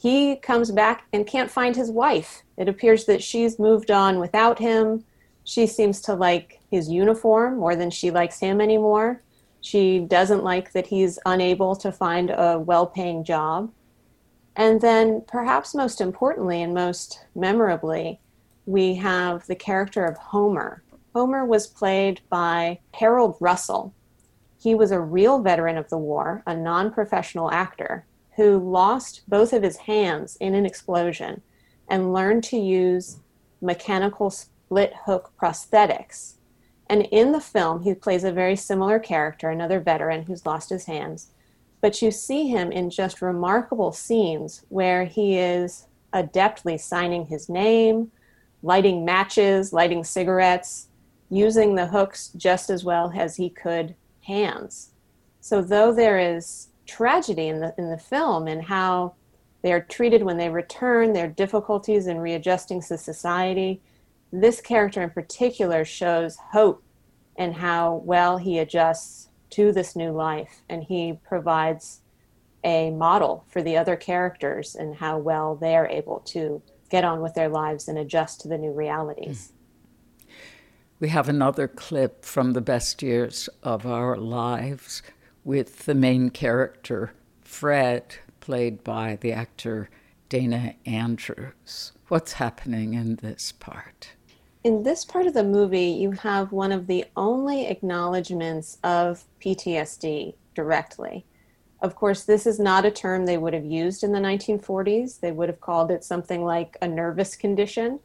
[0.00, 2.42] He comes back and can't find his wife.
[2.56, 5.04] It appears that she's moved on without him.
[5.44, 9.22] She seems to like his uniform more than she likes him anymore.
[9.60, 13.70] She doesn't like that he's unable to find a well paying job.
[14.54, 18.20] And then, perhaps most importantly and most memorably,
[18.66, 20.82] we have the character of Homer,
[21.14, 23.92] Homer was played by Harold Russell.
[24.58, 29.52] He was a real veteran of the war, a non professional actor who lost both
[29.52, 31.42] of his hands in an explosion
[31.88, 33.18] and learned to use
[33.60, 34.30] mechanical
[34.72, 36.36] split hook prosthetics.
[36.88, 40.86] And in the film, he plays a very similar character, another veteran who's lost his
[40.86, 41.28] hands.
[41.82, 48.12] But you see him in just remarkable scenes where he is adeptly signing his name,
[48.62, 50.88] lighting matches, lighting cigarettes,
[51.28, 54.92] using the hooks just as well as he could hands.
[55.42, 59.16] So though there is tragedy in the in the film and how
[59.60, 63.82] they are treated when they return, their difficulties in readjusting to society,
[64.32, 66.82] this character in particular shows hope
[67.36, 72.00] and how well he adjusts to this new life and he provides
[72.64, 77.34] a model for the other characters and how well they're able to get on with
[77.34, 79.52] their lives and adjust to the new realities.
[79.52, 80.32] Mm.
[81.00, 85.02] We have another clip from the best years of our lives
[85.42, 89.90] with the main character, Fred, played by the actor
[90.28, 91.92] Dana Andrews.
[92.08, 94.10] What's happening in this part?
[94.64, 100.34] In this part of the movie, you have one of the only acknowledgments of PTSD
[100.54, 101.24] directly.
[101.80, 105.18] Of course, this is not a term they would have used in the 1940s.
[105.18, 107.98] They would have called it something like a nervous condition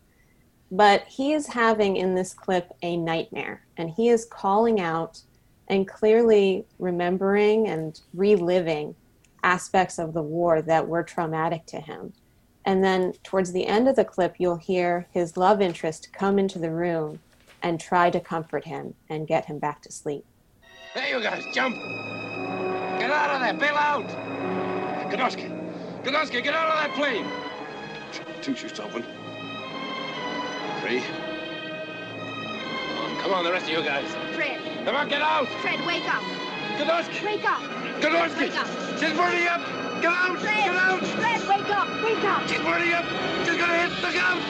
[0.72, 5.22] but he is having in this clip a nightmare, and he is calling out
[5.68, 8.96] and clearly remembering and reliving
[9.44, 12.14] aspects of the war that were traumatic to him.
[12.68, 16.60] And then towards the end of the clip, you'll hear his love interest come into
[16.60, 17.20] the room
[17.64, 20.26] and try to comfort him and get him back to sleep.
[20.94, 21.76] Hey, you guys, jump!
[23.00, 24.06] Get out of there, bail out!
[25.10, 25.50] Godowski!
[26.04, 27.26] Godowski, get out of that plane!
[28.42, 29.04] Two chutes open.
[30.82, 31.00] Three.
[32.90, 34.10] Come on, come on, the rest of you guys.
[34.36, 34.60] Fred.
[34.84, 35.48] Come on, get out!
[35.62, 36.22] Fred, wake up.
[36.78, 37.26] Godowski!
[37.26, 37.62] Wake up.
[38.02, 38.40] Godowski!
[38.40, 38.68] Wake up.
[39.00, 39.87] She's burning up!
[40.02, 40.40] Get out!
[40.40, 40.64] Fred.
[40.66, 41.04] Get out!
[41.04, 41.88] Fred, wake up.
[42.04, 42.48] Wake up.
[42.48, 43.06] She's burning up!
[43.46, 44.42] She's gonna hit the out!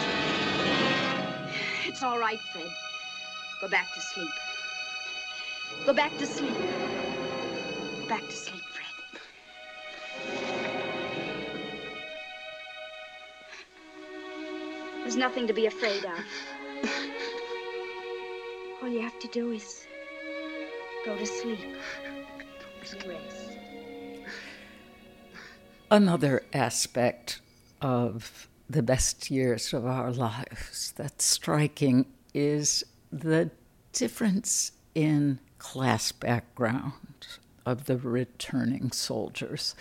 [1.85, 2.69] It's all right, Fred.
[3.61, 4.29] Go back to sleep.
[5.85, 6.53] Go back to sleep.
[6.53, 9.21] Go back to sleep, Fred.
[15.01, 16.91] There's nothing to be afraid of.
[18.81, 19.87] All you have to do is
[21.05, 21.59] go to sleep.
[23.05, 23.36] Rest.
[25.89, 27.39] Another aspect
[27.81, 33.51] of the best years of our lives that's striking is the
[33.93, 39.75] difference in class background of the returning soldiers.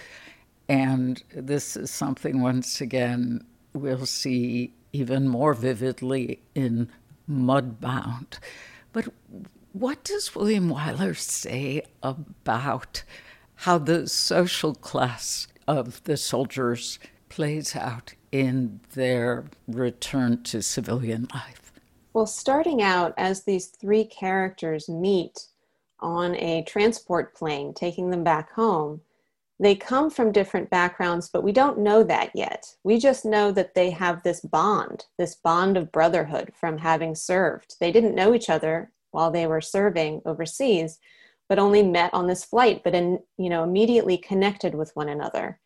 [0.68, 6.88] And this is something, once again, we'll see even more vividly in
[7.28, 8.38] Mudbound.
[8.92, 9.08] But
[9.72, 13.02] what does William Wyler say about
[13.56, 16.98] how the social class of the soldiers
[17.28, 21.72] plays out in their return to civilian life?
[22.12, 25.46] Well, starting out as these three characters meet
[26.00, 29.00] on a transport plane, taking them back home,
[29.58, 32.76] they come from different backgrounds, but we don't know that yet.
[32.84, 37.76] We just know that they have this bond, this bond of brotherhood from having served.
[37.80, 40.98] They didn't know each other while they were serving overseas,
[41.48, 45.60] but only met on this flight, but in, you know, immediately connected with one another.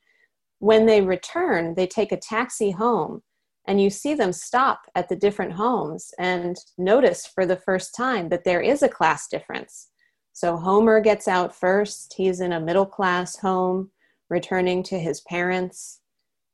[0.59, 3.23] When they return, they take a taxi home
[3.67, 8.29] and you see them stop at the different homes and notice for the first time
[8.29, 9.89] that there is a class difference.
[10.33, 12.15] So Homer gets out first.
[12.17, 13.91] He's in a middle class home,
[14.29, 16.01] returning to his parents.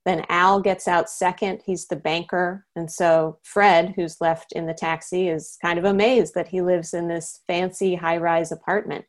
[0.04, 1.62] Then Al gets out second.
[1.66, 2.64] He's the banker.
[2.76, 6.94] And so Fred, who's left in the taxi, is kind of amazed that he lives
[6.94, 9.04] in this fancy high rise apartment.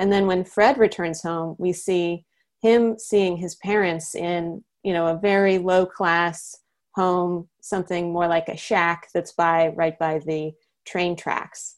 [0.00, 2.24] And then when Fred returns home, we see
[2.62, 6.56] him seeing his parents in, you know, a very low class
[6.94, 10.52] home, something more like a shack that's by right by the
[10.86, 11.76] train tracks.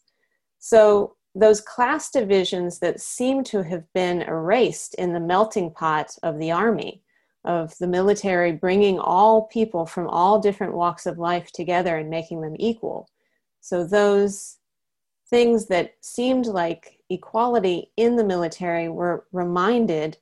[0.61, 6.39] So those class divisions that seem to have been erased in the melting pot of
[6.39, 7.03] the army,
[7.45, 12.41] of the military bringing all people from all different walks of life together and making
[12.41, 13.09] them equal.
[13.61, 14.59] So those
[15.29, 20.19] things that seemed like equality in the military were reminded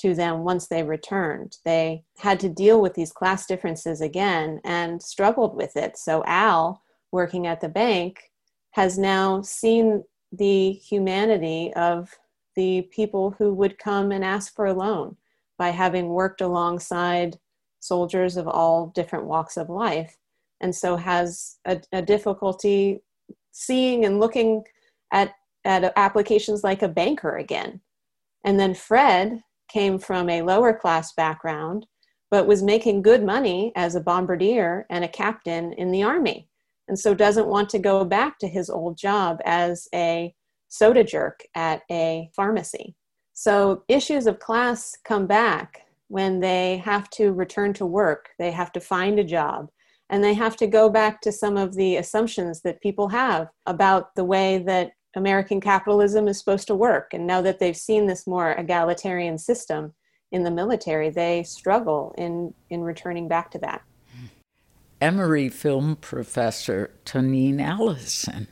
[0.00, 1.58] to them once they returned.
[1.64, 5.96] They had to deal with these class differences again and struggled with it.
[5.96, 6.82] So Al,
[7.12, 8.30] working at the bank,
[8.72, 12.10] has now seen the humanity of
[12.56, 15.16] the people who would come and ask for a loan
[15.58, 17.38] by having worked alongside
[17.78, 20.16] soldiers of all different walks of life
[20.64, 23.00] and so has a, a difficulty
[23.52, 24.64] seeing and looking
[25.12, 25.34] at,
[25.64, 27.80] at applications like a banker again
[28.44, 31.86] and then fred came from a lower class background
[32.30, 36.48] but was making good money as a bombardier and a captain in the army
[36.88, 40.34] and so doesn't want to go back to his old job as a
[40.68, 42.94] soda jerk at a pharmacy.
[43.32, 48.72] So issues of class come back when they have to return to work, they have
[48.72, 49.68] to find a job,
[50.10, 54.14] and they have to go back to some of the assumptions that people have about
[54.14, 57.14] the way that American capitalism is supposed to work.
[57.14, 59.94] And now that they've seen this more egalitarian system
[60.32, 63.82] in the military, they struggle in, in returning back to that.
[65.00, 68.48] Emory film professor Tanine Allison.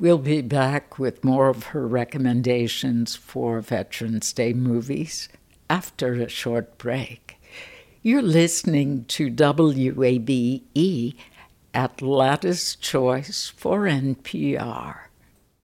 [0.00, 5.28] We'll be back with more of her recommendations for Veterans Day movies
[5.68, 7.36] after a short break.
[8.02, 11.14] You're listening to WABE
[11.74, 15.09] Atlanta's Choice for NPR.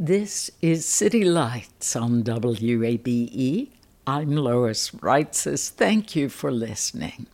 [0.00, 3.70] This is City Lights on WABE.
[4.06, 5.70] I'm Lois Reitzes.
[5.70, 7.26] Thank you for listening.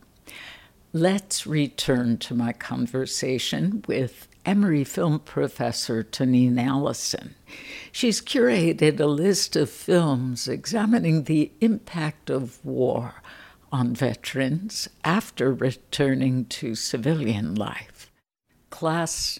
[0.91, 7.35] Let's return to my conversation with Emory film professor Tanine Allison.
[7.91, 13.21] She's curated a list of films examining the impact of war
[13.71, 18.11] on veterans after returning to civilian life.
[18.71, 19.39] Class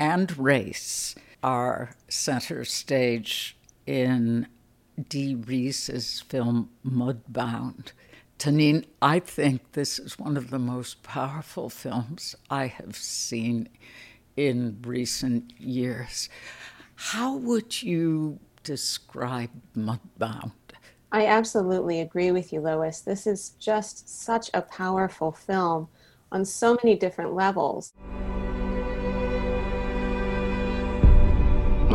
[0.00, 1.14] and race
[1.44, 3.54] are center stage
[3.86, 4.46] in
[5.10, 7.92] Dee Rees's film Mudbound.
[8.38, 13.68] Tanine, I think this is one of the most powerful films I have seen
[14.38, 16.30] in recent years.
[16.94, 20.52] How would you describe Mudbound?
[21.12, 23.02] I absolutely agree with you, Lois.
[23.02, 25.88] This is just such a powerful film
[26.32, 27.92] on so many different levels.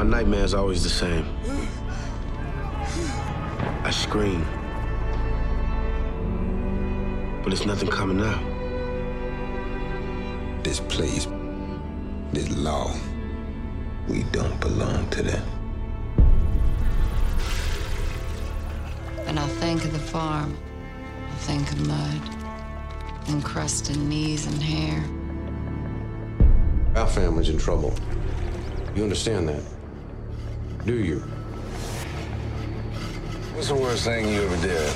[0.09, 1.23] My nightmare is always the same.
[3.83, 4.43] I scream,
[7.43, 8.41] but it's nothing coming out.
[10.63, 11.27] This place,
[12.33, 12.91] this law,
[14.07, 15.47] we don't belong to them.
[19.27, 20.57] And I'll think of the farm.
[21.29, 22.21] I'll think of mud,
[23.27, 25.03] and encrusted knees and hair.
[26.99, 27.93] Our family's in trouble.
[28.95, 29.61] You understand that?
[30.89, 31.19] Do you?
[33.53, 34.95] What's the worst thing you ever did?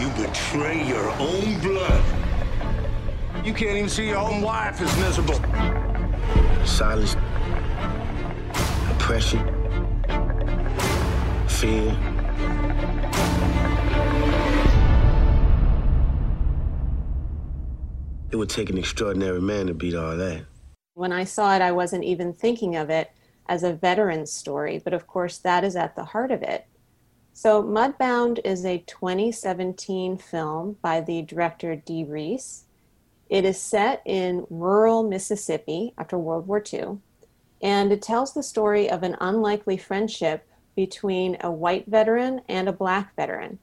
[0.00, 2.02] You betray your own blood.
[3.44, 5.34] You can't even see your own wife is miserable.
[6.64, 7.14] Silence,
[8.92, 9.44] oppression,
[11.46, 11.94] fear.
[18.30, 20.49] It would take an extraordinary man to beat all that.
[21.00, 23.10] When I saw it, I wasn't even thinking of it
[23.46, 26.66] as a veteran's story, but of course, that is at the heart of it.
[27.32, 32.64] So, Mudbound is a 2017 film by the director Dee Rees.
[33.30, 36.98] It is set in rural Mississippi after World War II,
[37.62, 40.46] and it tells the story of an unlikely friendship
[40.76, 43.58] between a white veteran and a black veteran.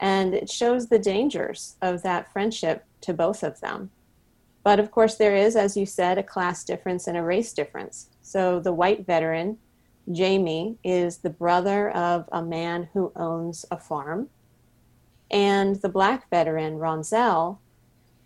[0.00, 3.92] And it shows the dangers of that friendship to both of them.
[4.64, 8.10] But of course, there is, as you said, a class difference and a race difference.
[8.22, 9.58] So the white veteran,
[10.10, 14.28] Jamie, is the brother of a man who owns a farm.
[15.30, 17.58] And the black veteran, Ronsel,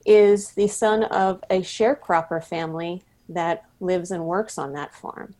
[0.04, 5.34] is the son of a sharecropper family that lives and works on that farm.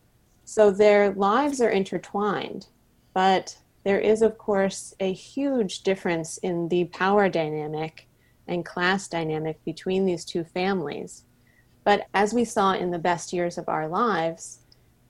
[0.45, 2.67] So their lives are intertwined,
[3.13, 8.06] but there is, of course, a huge difference in the power dynamic
[8.47, 11.23] and class dynamic between these two families.
[11.83, 14.59] But as we saw in the best years of our lives,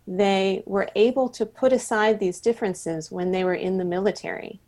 [0.06, 4.62] they were able to put aside these differences when they were in the military.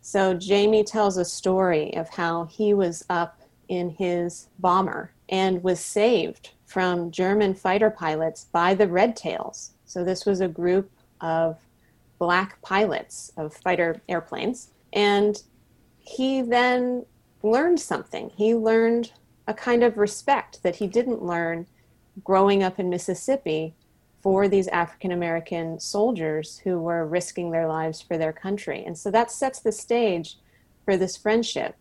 [0.00, 5.80] So Jamie tells a story of how he was up in his bomber and was
[5.80, 9.72] saved from German fighter pilots by the Red Tails.
[9.84, 10.90] So this was a group
[11.20, 11.58] of
[12.18, 14.70] black pilots of fighter airplanes.
[14.92, 15.42] And
[15.98, 17.04] he then
[17.42, 18.30] learned something.
[18.36, 19.12] He learned
[19.46, 21.66] a kind of respect that he didn't learn
[22.24, 23.74] growing up in Mississippi
[24.22, 28.84] for these African American soldiers who were risking their lives for their country.
[28.84, 30.36] And so that sets the stage
[30.84, 31.76] for this friendship.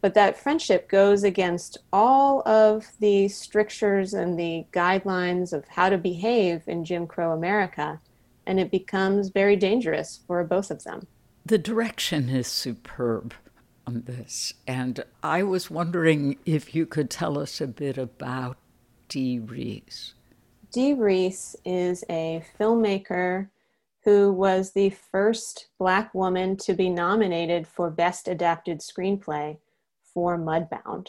[0.00, 5.98] But that friendship goes against all of the strictures and the guidelines of how to
[5.98, 8.00] behave in Jim Crow America.
[8.46, 11.06] And it becomes very dangerous for both of them.
[11.44, 13.34] The direction is superb
[13.88, 14.52] on this.
[14.66, 18.58] And I was wondering if you could tell us a bit about
[19.08, 20.12] Dee Rees.
[20.70, 23.48] Dee Rees is a filmmaker
[24.04, 29.56] who was the first Black woman to be nominated for Best Adapted Screenplay
[30.12, 31.08] for Mudbound.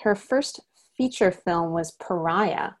[0.00, 0.60] Her first
[0.98, 2.72] feature film was Pariah,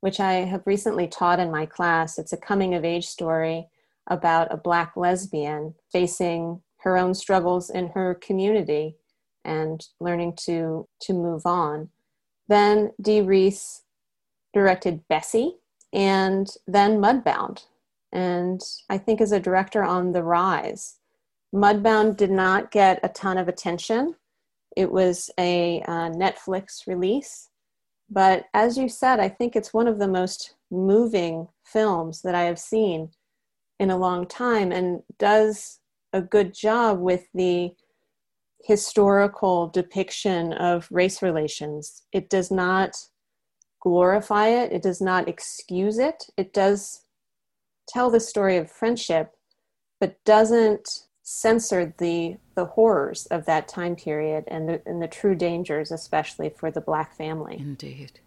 [0.00, 2.18] which I have recently taught in my class.
[2.18, 3.68] It's a coming of age story
[4.08, 8.96] about a Black lesbian facing her own struggles in her community
[9.44, 11.88] and learning to to move on.
[12.48, 13.82] Then Dee Rees
[14.54, 15.56] directed Bessie
[15.92, 17.64] and then Mudbound.
[18.12, 20.96] And I think as a director on the rise,
[21.54, 24.14] Mudbound did not get a ton of attention.
[24.76, 27.48] It was a uh, Netflix release.
[28.10, 32.42] But as you said, I think it's one of the most moving films that I
[32.44, 33.10] have seen
[33.78, 35.78] in a long time and does
[36.18, 37.70] a good job with the
[38.64, 42.02] historical depiction of race relations.
[42.12, 42.96] It does not
[43.80, 46.24] glorify it, it does not excuse it.
[46.36, 47.04] It does
[47.88, 49.36] tell the story of friendship,
[50.00, 55.36] but doesn't censor the the horrors of that time period and the, and the true
[55.36, 57.56] dangers, especially for the black family.
[57.58, 58.18] Indeed.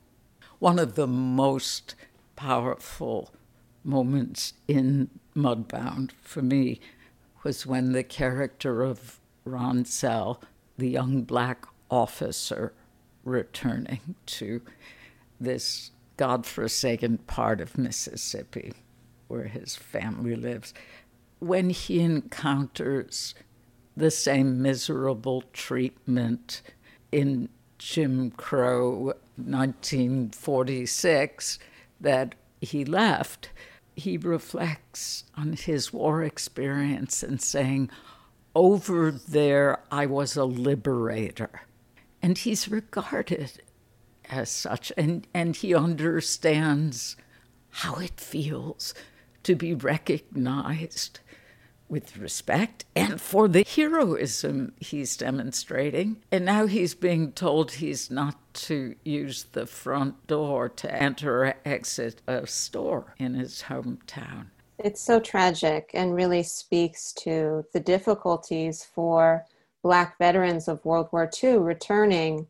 [0.59, 1.95] One of the most
[2.37, 3.33] powerful
[3.83, 6.79] moments in Mudbound for me
[7.43, 10.41] was when the character of Ronsel,
[10.77, 12.73] the young black officer
[13.23, 14.61] returning to
[15.39, 18.73] this godforsaken part of Mississippi
[19.27, 20.73] where his family lives,
[21.39, 23.33] when he encounters
[23.95, 26.61] the same miserable treatment
[27.11, 31.59] in Jim Crow 1946
[31.99, 33.49] that he left,
[33.95, 37.89] he reflects on his war experience and saying,
[38.55, 41.61] Over there, I was a liberator.
[42.21, 43.61] And he's regarded
[44.29, 47.17] as such, and, and he understands
[47.69, 48.93] how it feels
[49.43, 51.19] to be recognized
[51.91, 56.15] with respect and for the heroism he's demonstrating.
[56.31, 61.53] And now he's being told he's not to use the front door to enter or
[61.65, 64.45] exit a store in his hometown.
[64.79, 69.45] It's so tragic and really speaks to the difficulties for
[69.83, 72.47] Black veterans of World War II returning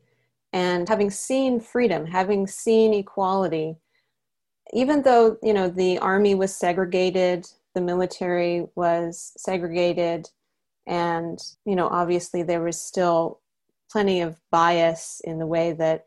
[0.54, 3.78] and having seen freedom, having seen equality.
[4.72, 10.30] Even though, you know, the army was segregated the military was segregated
[10.88, 13.40] and you know obviously there was still
[13.92, 16.06] plenty of bias in the way that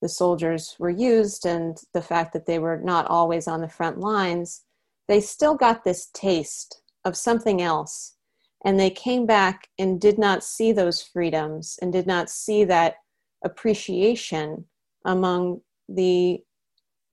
[0.00, 3.98] the soldiers were used and the fact that they were not always on the front
[3.98, 4.62] lines
[5.08, 8.14] they still got this taste of something else.
[8.64, 12.96] And they came back and did not see those freedoms and did not see that
[13.44, 14.64] appreciation
[15.04, 16.42] among the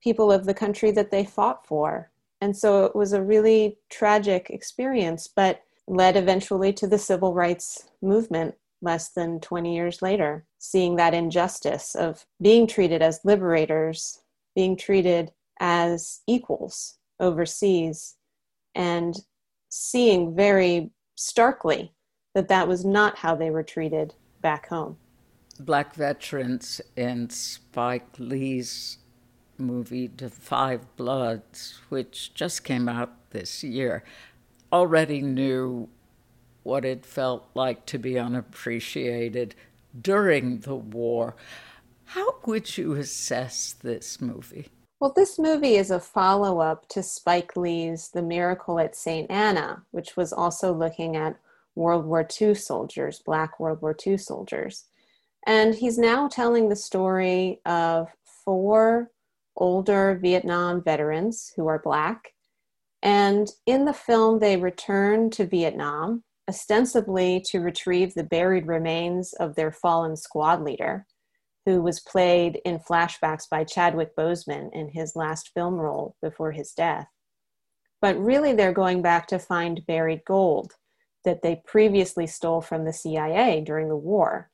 [0.00, 2.09] people of the country that they fought for
[2.40, 7.88] and so it was a really tragic experience, but led eventually to the civil rights
[8.00, 14.22] movement less than 20 years later, seeing that injustice of being treated as liberators,
[14.54, 18.16] being treated as equals overseas,
[18.74, 19.16] and
[19.68, 21.92] seeing very starkly
[22.34, 24.96] that that was not how they were treated back home.
[25.58, 28.98] Black veterans and Spike Lee's
[29.60, 34.02] movie, *Da 5 Bloods, which just came out this year,
[34.72, 35.88] already knew
[36.62, 39.54] what it felt like to be unappreciated
[40.00, 41.34] during the war.
[42.06, 44.68] How would you assess this movie?
[44.98, 49.30] Well, this movie is a follow up to Spike Lee's The Miracle at St.
[49.30, 51.36] Anna, which was also looking at
[51.74, 54.84] World War II soldiers, Black World War II soldiers.
[55.46, 58.08] And he's now telling the story of
[58.44, 59.10] four
[59.60, 62.32] older Vietnam veterans who are Black.
[63.02, 69.54] And in the film, they return to Vietnam, ostensibly to retrieve the buried remains of
[69.54, 71.06] their fallen squad leader,
[71.64, 76.72] who was played in flashbacks by Chadwick Boseman in his last film role before his
[76.72, 77.06] death.
[78.02, 80.72] But really, they're going back to find buried gold
[81.24, 84.50] that they previously stole from the CIA during the war.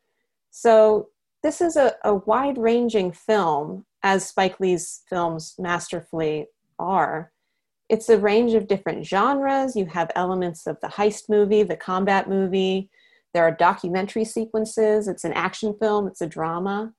[0.50, 1.08] So,
[1.42, 6.46] this is a, a wide ranging film as Spike Lee's films masterfully
[6.78, 7.32] are,
[7.88, 9.76] it's a range of different genres.
[9.76, 12.90] You have elements of the heist movie, the combat movie.
[13.32, 15.08] There are documentary sequences.
[15.08, 16.92] It's an action film, it's a drama.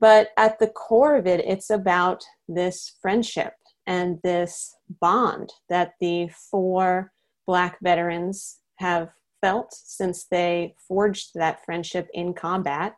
[0.00, 3.54] But at the core of it, it's about this friendship
[3.86, 7.12] and this bond that the four
[7.46, 9.10] Black veterans have
[9.40, 12.96] felt since they forged that friendship in combat.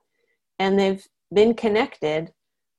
[0.61, 2.33] And they've been connected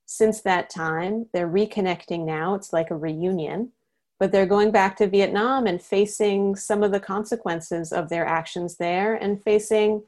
[0.06, 1.26] since that time.
[1.34, 2.54] They're reconnecting now.
[2.54, 3.72] It's like a reunion,
[4.20, 8.76] but they're going back to Vietnam and facing some of the consequences of their actions
[8.76, 10.04] there and facing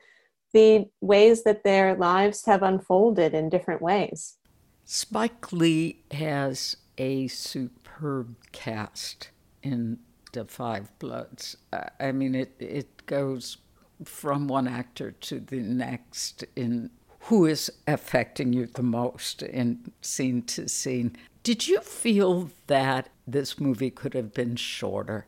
[0.53, 4.37] the ways that their lives have unfolded in different ways.
[4.85, 9.31] Spike Lee has a superb cast
[9.65, 9.99] in
[10.33, 11.57] The 5 Bloods.
[11.99, 13.57] I mean, it, it goes
[14.05, 16.91] from one actor to the next in
[17.25, 21.17] who is affecting you the most in scene to scene.
[21.43, 25.27] Did you feel that this movie could have been shorter?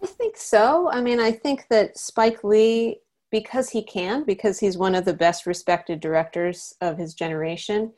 [0.00, 0.88] I think so.
[0.90, 3.00] I mean, I think that Spike Lee,
[3.30, 7.92] because he can, because he's one of the best respected directors of his generation,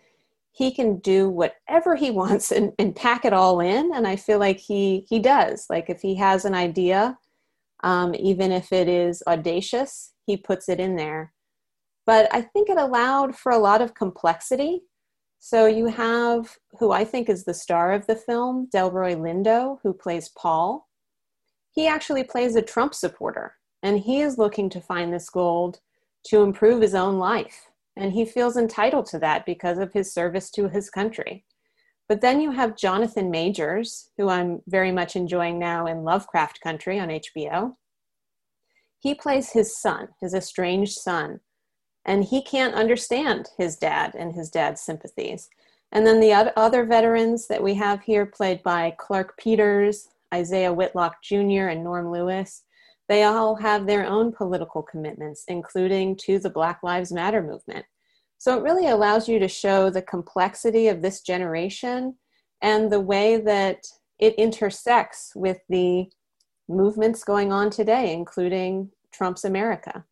[0.51, 3.93] he can do whatever he wants and, and pack it all in.
[3.95, 5.67] And I feel like he he does.
[5.69, 7.19] Like if he has an idea,
[7.85, 11.33] um, even if it is audacious, he puts it in there.
[12.07, 14.82] But I think it allowed for a lot of complexity.
[15.38, 19.92] So you have who I think is the star of the film, Delroy Lindo, who
[19.92, 20.88] plays Paul.
[21.72, 25.80] He actually plays a Trump supporter, and he is looking to find this gold
[26.26, 27.70] to improve his own life.
[27.96, 31.44] And he feels entitled to that because of his service to his country.
[32.09, 36.98] But then you have Jonathan Majors, who I'm very much enjoying now in Lovecraft Country
[36.98, 37.74] on HBO.
[38.98, 41.40] He plays his son, his estranged son,
[42.05, 45.48] and he can't understand his dad and his dad's sympathies.
[45.92, 51.22] And then the other veterans that we have here, played by Clarke Peters, Isaiah Whitlock
[51.22, 52.64] Jr., and Norm Lewis,
[53.09, 57.84] they all have their own political commitments, including to the Black Lives Matter movement.
[58.38, 62.16] So it really allows you to show the complexity of this generation
[62.62, 63.84] and the way that
[64.18, 66.07] it intersects with the
[66.68, 70.05] movements going on today, including Trump's America.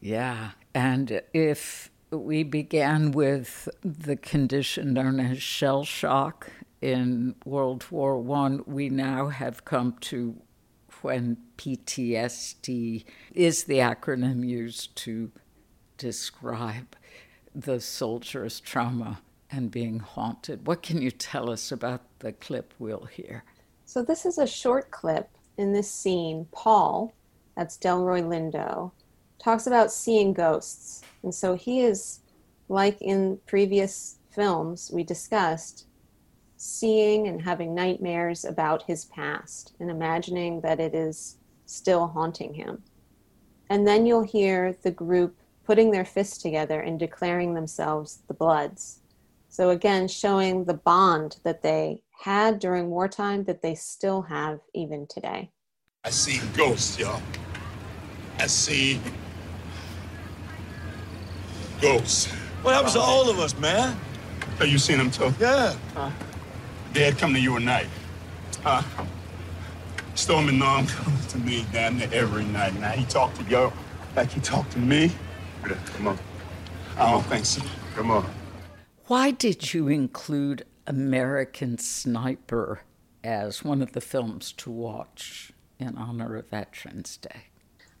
[0.00, 8.18] Yeah, and if we began with the condition known as shell shock in World War
[8.18, 10.36] One, we now have come to
[11.02, 15.30] when PTSD is the acronym used to
[15.98, 16.96] describe
[17.54, 19.20] the soldier's trauma
[19.50, 20.66] and being haunted.
[20.66, 23.44] What can you tell us about the clip we'll hear?
[23.84, 25.28] So, this is a short clip
[25.58, 26.46] in this scene.
[26.52, 27.12] Paul,
[27.56, 28.92] that's Delroy Lindo,
[29.42, 31.02] talks about seeing ghosts.
[31.22, 32.20] And so he is,
[32.68, 35.86] like in previous films we discussed,
[36.56, 42.82] seeing and having nightmares about his past and imagining that it is still haunting him.
[43.70, 49.00] And then you'll hear the group putting their fists together and declaring themselves the Bloods.
[49.48, 55.06] So, again, showing the bond that they had during wartime that they still have even
[55.06, 55.50] today.
[56.04, 57.22] I see ghosts, y'all.
[58.38, 59.00] I see
[61.80, 62.26] ghosts.
[62.62, 63.96] What happens to all of us, man?
[64.58, 65.32] Have you seen them too?
[65.40, 65.74] Yeah.
[65.94, 66.10] Huh?
[66.92, 67.86] Dad come to you at night.
[68.62, 68.82] Huh?
[70.14, 72.78] Stormin' Norm come to me damn near every night.
[72.78, 73.72] Now he talked to you
[74.16, 75.10] like he talked to me.
[75.62, 76.18] Come on.
[76.96, 77.62] I don't think so.
[77.94, 78.28] Come on.
[79.06, 82.82] Why did you include American Sniper
[83.24, 87.44] as one of the films to watch in honor of Veterans Day?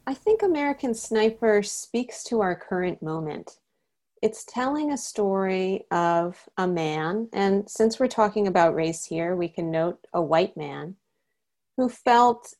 [0.06, 3.58] I think American Sniper speaks to our current moment.
[4.22, 9.48] It's telling a story of a man, and since we're talking about race here, we
[9.48, 10.96] can note a white man
[11.78, 12.52] who felt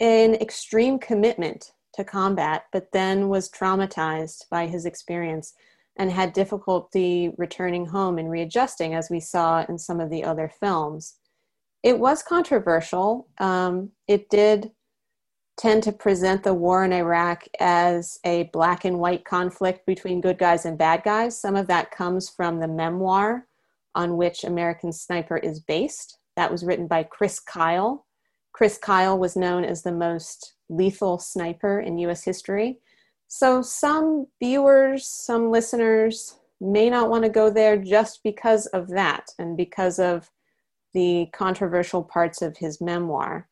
[0.00, 5.54] an extreme commitment to combat, but then was traumatized by his experience
[5.96, 10.50] and had difficulty returning home and readjusting, as we saw in some of the other
[10.60, 11.18] films.
[11.84, 13.28] It was controversial.
[13.38, 14.72] Um, it did
[15.56, 20.38] tend to present the war in Iraq as a black and white conflict between good
[20.38, 21.40] guys and bad guys.
[21.40, 23.46] Some of that comes from the memoir
[23.94, 26.18] on which American Sniper is based.
[26.36, 28.06] That was written by Chris Kyle.
[28.52, 32.78] Chris Kyle was known as the most lethal sniper in US history.
[33.28, 39.26] So some viewers, some listeners may not want to go there just because of that
[39.38, 40.30] and because of
[40.94, 43.48] the controversial parts of his memoir.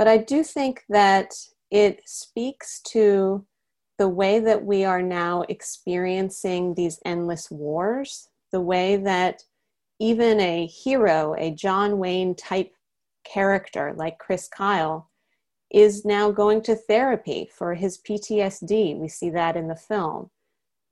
[0.00, 1.34] But I do think that
[1.70, 3.44] it speaks to
[3.98, 9.42] the way that we are now experiencing these endless wars, the way that
[9.98, 12.72] even a hero, a John Wayne type
[13.24, 15.10] character like Chris Kyle,
[15.70, 18.96] is now going to therapy for his PTSD.
[18.98, 20.30] We see that in the film.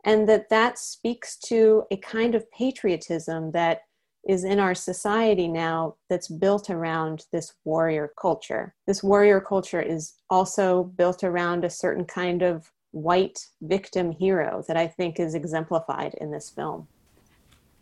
[0.04, 3.84] And that that speaks to a kind of patriotism that
[4.28, 8.74] is in our society now that's built around this warrior culture.
[8.86, 14.76] This warrior culture is also built around a certain kind of white victim hero that
[14.76, 16.86] I think is exemplified in this film.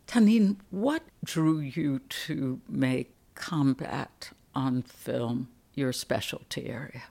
[0.07, 7.03] Tanine, what drew you to make combat on film your specialty area?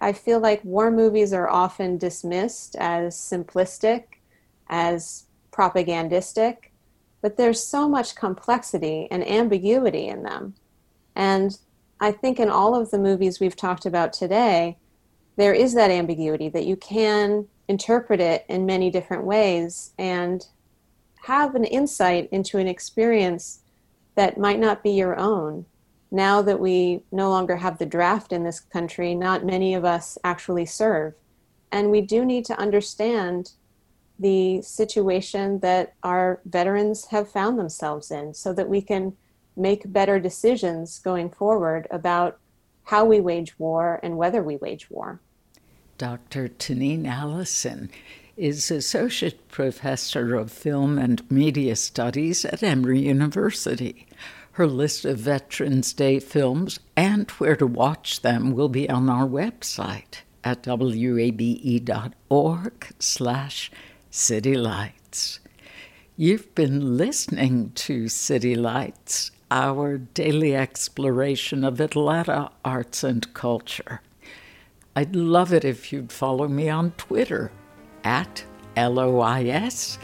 [0.00, 4.04] I feel like war movies are often dismissed as simplistic,
[4.68, 6.72] as propagandistic,
[7.20, 10.54] but there's so much complexity and ambiguity in them.
[11.14, 11.58] And
[12.00, 14.78] I think in all of the movies we've talked about today,
[15.36, 20.46] there is that ambiguity that you can interpret it in many different ways and
[21.22, 23.60] have an insight into an experience
[24.14, 25.66] that might not be your own.
[26.10, 30.16] Now that we no longer have the draft in this country, not many of us
[30.22, 31.14] actually serve.
[31.72, 33.52] And we do need to understand
[34.18, 39.16] the situation that our veterans have found themselves in so that we can
[39.56, 42.38] make better decisions going forward about
[42.84, 45.20] how we wage war and whether we wage war.
[45.98, 46.48] Dr.
[46.48, 47.90] Tanine Allison,
[48.36, 54.06] is Associate Professor of Film and Media Studies at Emory University.
[54.52, 59.26] Her list of Veterans Day films and where to watch them will be on our
[59.26, 61.34] website at wabe.org
[62.98, 63.70] slash
[64.16, 65.40] citylights.
[66.16, 74.00] You've been listening to City Lights, our daily exploration of Atlanta arts and culture.
[74.96, 77.52] I'd love it if you'd follow me on Twitter
[78.04, 78.42] at
[78.74, 79.98] L O I S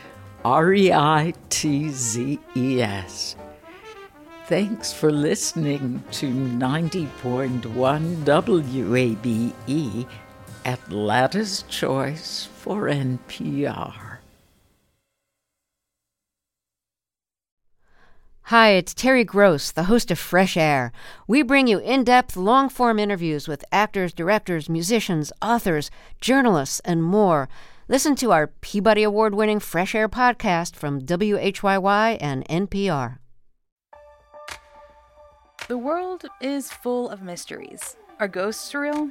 [0.45, 3.35] R E I T Z E S.
[4.45, 7.63] Thanks for listening to 90.1
[8.27, 10.07] WABE,
[10.65, 14.19] Atlanta's Choice for NPR.
[18.47, 20.93] Hi, it's Terry Gross, the host of Fresh Air.
[21.27, 25.91] We bring you in depth, long form interviews with actors, directors, musicians, authors,
[26.21, 27.49] journalists, and more.
[27.89, 33.19] Listen to our Peabody Award winning Fresh Air podcast from WHYY and NPR.
[35.69, 37.97] The world is full of mysteries.
[38.21, 39.11] Are ghosts real?